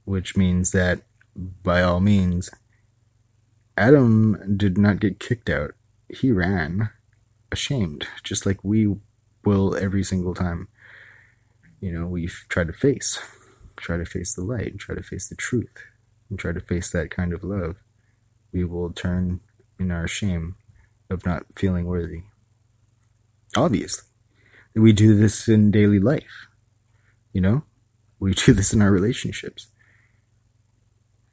which 0.06 0.36
means 0.36 0.72
that 0.72 1.02
by 1.36 1.82
all 1.82 2.00
means, 2.00 2.50
Adam 3.78 4.56
did 4.58 4.78
not 4.78 5.00
get 5.00 5.20
kicked 5.20 5.50
out. 5.50 5.72
He 6.10 6.32
ran 6.32 6.90
ashamed, 7.52 8.08
just 8.24 8.46
like 8.46 8.64
we 8.64 8.96
will 9.46 9.76
every 9.76 10.04
single 10.04 10.34
time. 10.34 10.68
You 11.80 11.92
know, 11.92 12.08
we 12.08 12.28
try 12.50 12.64
to 12.64 12.74
face, 12.74 13.20
try 13.76 13.98
to 13.98 14.06
face 14.06 14.34
the 14.34 14.44
light, 14.44 14.68
and 14.68 14.80
try 14.80 14.96
to 14.96 15.04
face 15.04 15.28
the 15.28 15.36
truth, 15.36 15.84
and 16.30 16.40
try 16.40 16.54
to 16.54 16.62
face 16.62 16.90
that 16.92 17.12
kind 17.12 17.34
of 17.34 17.44
love. 17.44 17.76
We 18.52 18.64
will 18.64 18.92
turn 18.92 19.42
in 19.80 19.92
our 19.92 20.08
shame 20.08 20.56
of 21.10 21.26
not 21.26 21.46
feeling 21.56 21.86
worthy. 21.86 22.24
Obviously, 23.56 24.06
we 24.76 24.94
do 24.94 25.16
this 25.16 25.48
in 25.48 25.72
daily 25.72 26.00
life. 26.00 26.48
You 27.34 27.42
know, 27.42 27.64
we 28.20 28.34
do 28.34 28.54
this 28.54 28.74
in 28.74 28.82
our 28.82 28.92
relationships. 28.92 29.68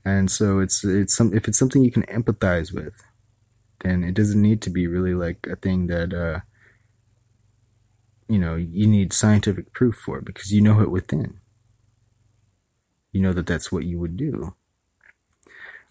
And 0.04 0.30
so 0.30 0.58
it's 0.60 0.82
it's 0.82 1.14
some 1.14 1.34
if 1.34 1.46
it's 1.46 1.58
something 1.58 1.84
you 1.84 1.92
can 1.92 2.04
empathize 2.04 2.72
with, 2.72 3.02
then 3.80 4.02
it 4.02 4.14
doesn't 4.14 4.40
need 4.40 4.62
to 4.62 4.70
be 4.70 4.86
really 4.86 5.14
like 5.14 5.46
a 5.46 5.56
thing 5.56 5.86
that 5.88 6.12
uh 6.14 6.40
you 8.30 8.38
know 8.38 8.54
you 8.54 8.86
need 8.86 9.12
scientific 9.12 9.72
proof 9.72 9.96
for 9.96 10.18
it 10.18 10.24
because 10.24 10.52
you 10.52 10.60
know 10.60 10.80
it 10.80 10.90
within. 10.90 11.40
You 13.12 13.20
know 13.22 13.32
that 13.32 13.46
that's 13.46 13.72
what 13.72 13.84
you 13.84 13.98
would 13.98 14.16
do. 14.16 14.54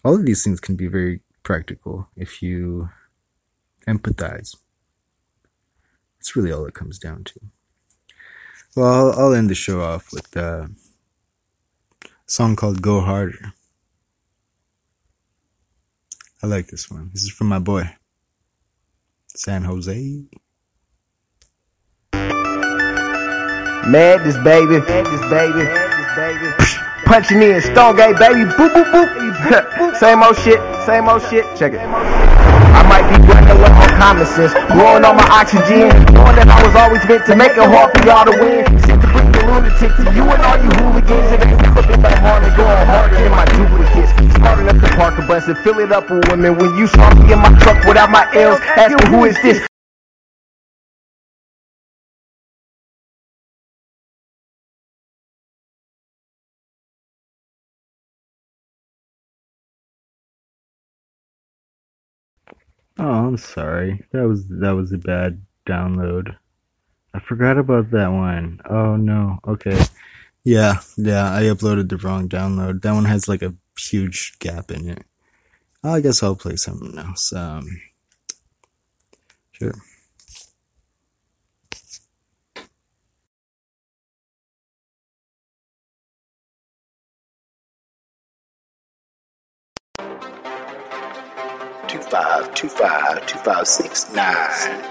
All 0.02 0.14
of 0.14 0.24
these 0.24 0.42
things 0.42 0.58
can 0.58 0.74
be 0.74 0.86
very 0.86 1.20
practical 1.42 2.08
if 2.16 2.40
you 2.40 2.88
empathize. 3.86 4.56
That's 6.16 6.34
really 6.34 6.50
all 6.50 6.64
it 6.64 6.72
comes 6.74 6.98
down 6.98 7.24
to. 7.24 7.40
Well, 8.74 8.86
I'll, 8.86 9.20
I'll 9.20 9.34
end 9.34 9.50
the 9.50 9.54
show 9.54 9.82
off 9.82 10.10
with 10.10 10.34
uh, 10.34 10.68
a 12.06 12.08
song 12.26 12.56
called 12.56 12.80
"Go 12.80 13.00
Harder." 13.00 13.52
I 16.42 16.46
like 16.46 16.68
this 16.68 16.90
one. 16.90 17.10
This 17.12 17.24
is 17.24 17.30
from 17.30 17.48
my 17.48 17.58
boy, 17.58 17.96
San 19.26 19.64
Jose. 19.64 20.24
Madness, 23.88 24.36
baby. 24.44 24.80
Madness, 24.80 25.20
baby. 25.30 25.64
Madness, 25.64 26.10
baby. 26.16 26.80
Punching 27.06 27.42
in, 27.42 27.60
Stone 27.62 27.96
Gate, 27.96 28.16
baby. 28.18 28.44
Boop, 28.54 28.74
boop, 28.74 28.92
boop. 28.92 29.30
same 29.96 30.22
old 30.22 30.36
shit, 30.36 30.60
same 30.84 31.08
old 31.08 31.22
shit. 31.22 31.44
Check 31.56 31.72
it. 31.72 31.80
I 31.80 32.84
might 32.84 33.08
be 33.08 33.16
running 33.24 33.56
low 33.56 33.72
on 33.72 33.88
common 33.96 34.26
sense, 34.26 34.52
blowing 34.72 35.04
on 35.04 35.16
my 35.16 35.26
oxygen, 35.32 35.88
knowing 36.12 36.36
that 36.36 36.46
I 36.46 36.60
was 36.60 36.76
always 36.76 37.02
meant 37.08 37.24
to 37.26 37.34
make 37.34 37.56
it 37.56 37.64
hard 37.64 37.90
for 37.96 38.04
y'all 38.04 38.28
to 38.28 38.34
win. 38.36 38.68
Sent 38.84 39.00
to 39.00 39.08
bring 39.10 39.32
the 39.32 39.40
lunatic 39.48 39.90
to 39.96 40.04
you 40.12 40.24
and 40.28 40.40
all 40.44 40.58
you 40.60 40.70
hooligans. 40.76 41.28
It 41.32 41.40
ain't 41.40 41.60
clipping 41.72 42.02
my 42.04 42.14
heart 42.20 42.44
and 42.44 42.52
going 42.52 42.84
harder 42.84 43.16
than 43.16 43.32
my 43.32 43.48
duplicates. 43.48 44.12
Starting 44.36 44.68
up 44.68 44.76
the 44.76 44.90
Parker 44.94 45.24
bus 45.26 45.48
and 45.48 45.58
fill 45.64 45.80
it 45.80 45.90
up 45.90 46.10
with 46.10 46.28
women. 46.28 46.58
When 46.58 46.76
you 46.76 46.86
saw 46.86 47.08
me 47.16 47.32
in 47.32 47.40
my 47.40 47.50
truck 47.60 47.80
without 47.88 48.10
my 48.10 48.28
L's, 48.36 48.60
asking 48.76 49.08
who 49.08 49.24
is 49.24 49.40
this? 49.42 49.69
Oh, 63.00 63.28
I'm 63.28 63.38
sorry. 63.38 64.04
That 64.12 64.28
was 64.28 64.46
that 64.48 64.72
was 64.72 64.92
a 64.92 64.98
bad 64.98 65.40
download. 65.66 66.36
I 67.14 67.20
forgot 67.20 67.56
about 67.56 67.90
that 67.92 68.08
one. 68.08 68.60
Oh 68.68 68.96
no. 68.96 69.38
Okay. 69.48 69.82
Yeah, 70.44 70.80
yeah, 70.98 71.32
I 71.34 71.44
uploaded 71.44 71.88
the 71.88 71.96
wrong 71.96 72.28
download. 72.28 72.82
That 72.82 72.92
one 72.92 73.06
has 73.06 73.26
like 73.26 73.40
a 73.40 73.54
huge 73.78 74.38
gap 74.38 74.70
in 74.70 74.90
it. 74.90 75.04
I 75.82 76.00
guess 76.00 76.22
I'll 76.22 76.36
play 76.36 76.56
something 76.56 76.98
else. 76.98 77.32
Um, 77.32 77.80
sure. 79.52 79.74
Two 92.10 92.16
five 92.16 92.54
two 92.54 92.68
five 92.68 93.26
two 93.26 93.38
five 93.38 93.68
six 93.68 94.12
nine. 94.12 94.82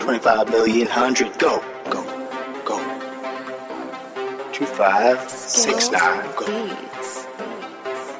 Twenty 0.00 0.18
five 0.18 0.50
million 0.50 0.88
hundred. 0.88 1.38
Go 1.38 1.62
go 1.88 2.02
go. 2.64 2.78
Two 4.52 4.66
five 4.66 5.30
six 5.30 5.88
nine. 5.92 6.20
Go. 6.34 6.66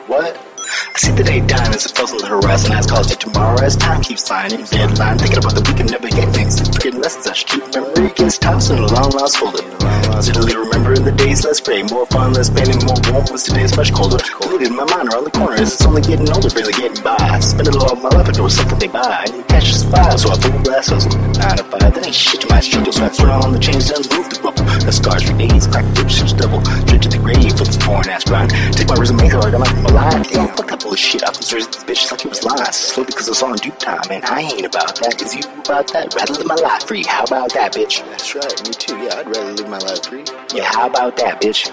What? 0.06 0.36
I 0.36 0.98
see 0.98 1.10
the 1.10 1.24
day 1.24 1.40
dying 1.40 1.74
as 1.74 1.86
it 1.86 1.96
falls 1.96 2.12
on 2.12 2.18
the 2.18 2.26
horizon. 2.26 2.74
As 2.74 2.86
calls 2.86 3.10
it 3.10 3.18
tomorrow 3.18 3.60
as 3.60 3.74
time 3.74 4.02
keeps 4.02 4.28
flying 4.28 4.52
in 4.52 4.64
deadline. 4.66 5.18
Thinking 5.18 5.38
about 5.38 5.56
the 5.56 5.62
weekend, 5.62 5.90
never 5.90 6.08
get 6.08 6.32
things. 6.32 6.60
Forgetting 6.60 7.00
lessons 7.00 7.26
I 7.26 7.32
should 7.32 7.48
keep. 7.48 7.74
Memory 7.74 8.12
gets 8.14 8.38
tossed 8.38 8.70
in 8.70 8.78
a 8.78 8.86
long 8.86 9.10
lost 9.10 9.38
folder. 9.38 9.77
Vividly 10.18 10.56
remembering 10.56 11.04
the 11.04 11.12
days 11.12 11.44
less 11.44 11.60
gray, 11.60 11.82
more 11.84 12.06
fun, 12.06 12.32
less 12.32 12.50
pain, 12.50 12.70
and 12.70 12.84
more 12.84 12.98
warm. 13.10 13.24
Was 13.30 13.44
today's 13.44 13.76
much 13.76 13.92
colder. 13.92 14.18
In 14.58 14.74
my 14.74 14.84
mind 14.90 15.12
around 15.12 15.24
the 15.24 15.30
corner 15.30 15.54
as 15.54 15.72
it's 15.72 15.86
only 15.86 16.02
getting 16.02 16.28
older, 16.28 16.50
barely 16.50 16.72
getting 16.72 17.02
by. 17.02 17.16
I 17.18 17.38
Spend 17.38 17.68
it 17.68 17.76
all 17.76 17.92
of 17.92 18.02
my 18.02 18.10
life, 18.10 18.28
it 18.28 18.40
was 18.40 18.56
something 18.56 18.78
they 18.78 18.88
buy. 18.88 19.00
I 19.00 19.26
didn't 19.26 19.46
catch 19.48 19.70
this 19.70 19.86
so 20.22 20.30
I 20.30 20.36
blew 20.38 20.62
glass 20.64 20.88
hustle. 20.88 21.14
Nine 21.38 21.56
to 21.56 21.64
five, 21.64 21.94
that 21.94 22.06
ain't 22.06 22.14
shit 22.14 22.40
to 22.42 22.48
my 22.48 22.60
struggle. 22.60 22.92
So 22.92 23.04
I 23.04 23.08
throw 23.08 23.30
on 23.30 23.52
the 23.52 23.58
chains, 23.58 23.88
move 24.10 24.28
the 24.28 24.40
rubble. 24.42 24.64
The 24.82 24.92
scars 24.92 25.22
for 25.22 25.36
days, 25.38 25.66
crack 25.66 25.86
dips, 25.94 26.14
ships 26.14 26.32
double. 26.32 26.64
Straight 26.64 27.02
to 27.02 27.08
the 27.08 27.18
grave 27.18 27.52
for 27.56 27.64
this 27.64 27.76
foreign 27.78 28.08
ass 28.08 28.24
grind. 28.24 28.50
Take 28.74 28.88
my 28.88 28.96
resume, 28.96 29.28
so 29.28 29.40
I 29.40 29.50
got 29.50 29.60
my 29.60 29.90
life. 29.94 30.30
Damn, 30.30 30.48
fuck 30.56 30.68
that 30.68 30.82
bullshit. 30.82 31.22
I 31.22 31.30
was 31.30 31.52
raised 31.52 31.72
this 31.72 31.84
bitch 31.84 32.10
like 32.10 32.24
it 32.24 32.28
was 32.28 32.42
lies. 32.42 32.74
Slow 32.74 33.04
because 33.04 33.28
it's 33.28 33.42
all 33.42 33.52
in 33.52 33.58
due 33.58 33.70
time, 33.78 34.10
and 34.10 34.24
I 34.24 34.40
ain't 34.42 34.66
about 34.66 34.98
that. 35.00 35.22
Is 35.22 35.34
you 35.34 35.42
about 35.62 35.86
that? 35.92 36.14
Rather 36.14 36.34
live 36.34 36.46
my 36.46 36.58
life 36.58 36.84
free. 36.86 37.04
How 37.04 37.24
about 37.24 37.52
that, 37.54 37.74
bitch? 37.74 38.02
That's 38.10 38.34
right, 38.34 38.58
me 38.66 38.74
too. 38.74 38.96
Yeah, 38.98 39.22
I'd 39.22 39.26
rather 39.26 39.52
live 39.52 39.68
my 39.68 39.77
life 39.80 40.06
free. 40.06 40.24
Yeah, 40.54 40.64
how 40.64 40.86
about 40.86 41.16
that, 41.16 41.40
bitch? 41.40 41.70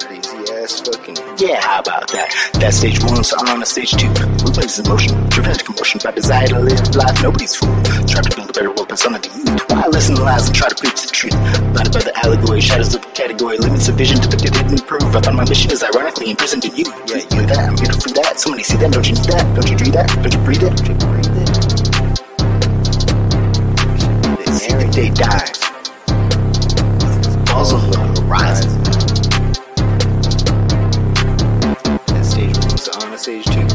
Crazy 0.00 0.52
ass 0.52 0.80
fucking. 0.80 1.16
Yeah, 1.38 1.60
how 1.60 1.80
about 1.80 2.08
that? 2.08 2.32
That 2.60 2.74
stage 2.74 3.02
one, 3.04 3.22
so 3.22 3.36
I'm 3.38 3.48
on 3.48 3.60
to 3.60 3.66
stage 3.66 3.92
two. 3.92 4.08
Replaces 4.42 4.86
emotion, 4.86 5.14
driven 5.28 5.52
into 5.52 5.64
commotion 5.64 6.00
by 6.02 6.12
desire 6.12 6.46
to 6.48 6.58
live 6.58 6.94
life. 6.94 7.22
Nobody's 7.22 7.54
fool. 7.54 7.74
Try 8.06 8.22
to 8.22 8.36
build 8.36 8.50
a 8.50 8.52
better 8.52 8.70
world 8.70 8.88
persona 8.88 9.18
to 9.18 9.28
youth. 9.38 9.62
Why 9.70 9.86
listen 9.88 10.16
to 10.16 10.22
lies 10.22 10.46
and 10.46 10.56
try 10.56 10.68
to 10.68 10.74
preach 10.74 11.02
the 11.02 11.10
truth? 11.12 11.36
Blinded 11.72 11.92
by 11.92 12.00
the 12.00 12.12
allegory, 12.24 12.60
shadows 12.60 12.94
of 12.94 13.04
a 13.04 13.10
category, 13.12 13.58
limits 13.58 13.88
of 13.88 13.94
vision 13.96 14.20
depicted 14.20 14.52
didn't 14.52 14.80
improve. 14.80 15.14
I 15.14 15.20
found 15.20 15.36
my 15.36 15.48
mission 15.48 15.70
is 15.70 15.82
ironically 15.82 16.30
imprisoned 16.30 16.64
in 16.64 16.74
you. 16.74 16.84
Yeah, 17.06 17.22
you 17.30 17.46
that. 17.46 17.70
I'm 17.70 17.76
here 17.78 17.92
to 17.92 17.98
prove 18.00 18.14
that. 18.16 18.40
Somebody 18.40 18.62
see 18.64 18.76
that. 18.78 18.90
Don't 18.92 19.06
you 19.06 19.14
need 19.14 19.28
that? 19.30 19.44
Don't 19.54 19.68
you 19.70 19.76
dream 19.76 19.92
that? 19.92 20.08
Don't 20.08 20.34
you 20.34 20.40
breathe 20.42 20.62
it? 20.62 20.74
Don't 20.76 20.88
you 20.88 20.94
breathe 20.94 21.36
it? 21.36 21.88
Every 24.70 24.90
day 24.90 25.10
dies. 27.48 27.72
On 27.72 27.90
the 27.90 28.20
horizon. 28.22 28.82
That 32.06 32.24
stage 32.24 32.56
one, 32.58 32.78
so 32.78 32.92
on 33.00 33.10
to 33.10 33.18
stage 33.18 33.44
two. 33.44 33.66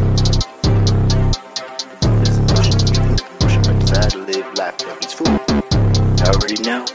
There's 2.20 2.38
emotion, 2.38 2.76
into 3.12 3.24
commotion 3.24 3.62
by 3.64 3.74
desire 3.80 4.10
to 4.10 4.18
live 4.20 4.54
life. 4.56 4.76
Nobody's 4.82 5.14
fool. 5.14 5.40
I 6.20 6.30
already 6.30 6.62
know. 6.64 6.86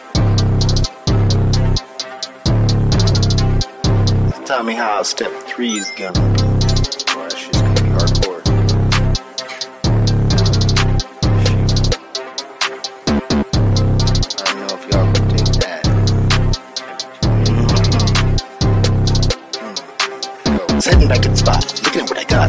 Tell 4.47 4.63
me 4.63 4.75
how 4.75 5.03
step 5.03 5.31
three 5.47 5.73
is 5.73 5.91
gonna 5.91 6.38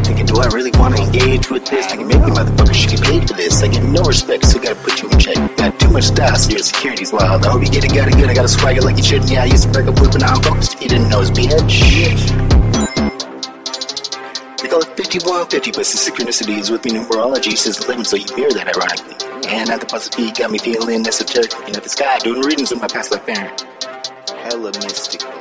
thinking, 0.09 0.25
do 0.25 0.41
I 0.41 0.47
really 0.47 0.71
want 0.73 0.97
to 0.97 1.03
engage 1.03 1.51
with 1.51 1.65
this? 1.65 1.85
Thinking 1.85 2.07
maybe 2.07 2.31
motherfuckers 2.33 2.73
should 2.73 2.89
get 2.97 3.03
paid 3.03 3.27
for 3.29 3.35
this. 3.35 3.61
I 3.61 3.67
get 3.67 3.83
no 3.83 4.01
respect, 4.01 4.45
so 4.45 4.59
gotta 4.59 4.75
put 4.75 5.01
you 5.01 5.09
in 5.09 5.19
check. 5.19 5.37
Got 5.57 5.79
too 5.79 5.91
much 5.91 6.05
style, 6.05 6.35
so 6.35 6.49
your 6.49 6.59
security's 6.59 7.13
wild. 7.13 7.45
I 7.45 7.51
hope 7.51 7.61
you 7.61 7.69
get 7.69 7.85
it, 7.85 7.93
got 7.93 8.07
it 8.07 8.15
good. 8.15 8.29
I 8.29 8.33
got 8.33 8.45
a 8.45 8.47
swagger 8.49 8.81
like 8.81 8.97
you 8.97 9.03
shouldn't. 9.03 9.29
Yeah, 9.29 9.43
I 9.43 9.45
used 9.45 9.63
to 9.63 9.69
break 9.69 9.87
up 9.87 9.99
with, 10.01 10.11
but 10.11 10.21
now 10.21 10.33
I'm 10.33 10.41
focused. 10.41 10.81
You 10.81 10.89
didn't 10.89 11.09
know, 11.09 11.21
it's 11.21 11.29
bitch. 11.29 11.79
They 14.57 14.67
call 14.67 14.81
it 14.81 14.89
5150, 14.97 15.71
but 15.71 15.77
the 15.77 15.97
synchronicity 16.05 16.57
is 16.57 16.71
with 16.71 16.83
me. 16.85 16.91
Numerology 16.91 17.55
says 17.55 17.77
11, 17.85 18.05
so 18.05 18.15
you 18.15 18.25
hear 18.35 18.49
that 18.51 18.65
ironically. 18.65 19.13
And 19.47 19.69
at 19.69 19.79
the 19.79 19.85
positive 19.85 20.33
got 20.35 20.49
me 20.49 20.57
feeling 20.57 21.05
esoteric, 21.05 21.53
looking 21.53 21.75
at 21.75 21.83
the 21.83 21.89
sky, 21.89 22.17
doing 22.19 22.41
readings 22.41 22.71
with 22.71 22.81
my 22.81 22.87
past 22.87 23.11
life 23.11 23.25
parent. 23.27 23.61
Hella 24.41 24.71
mystical. 24.81 25.31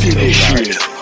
Finish 0.00 0.40
it. 0.56 0.99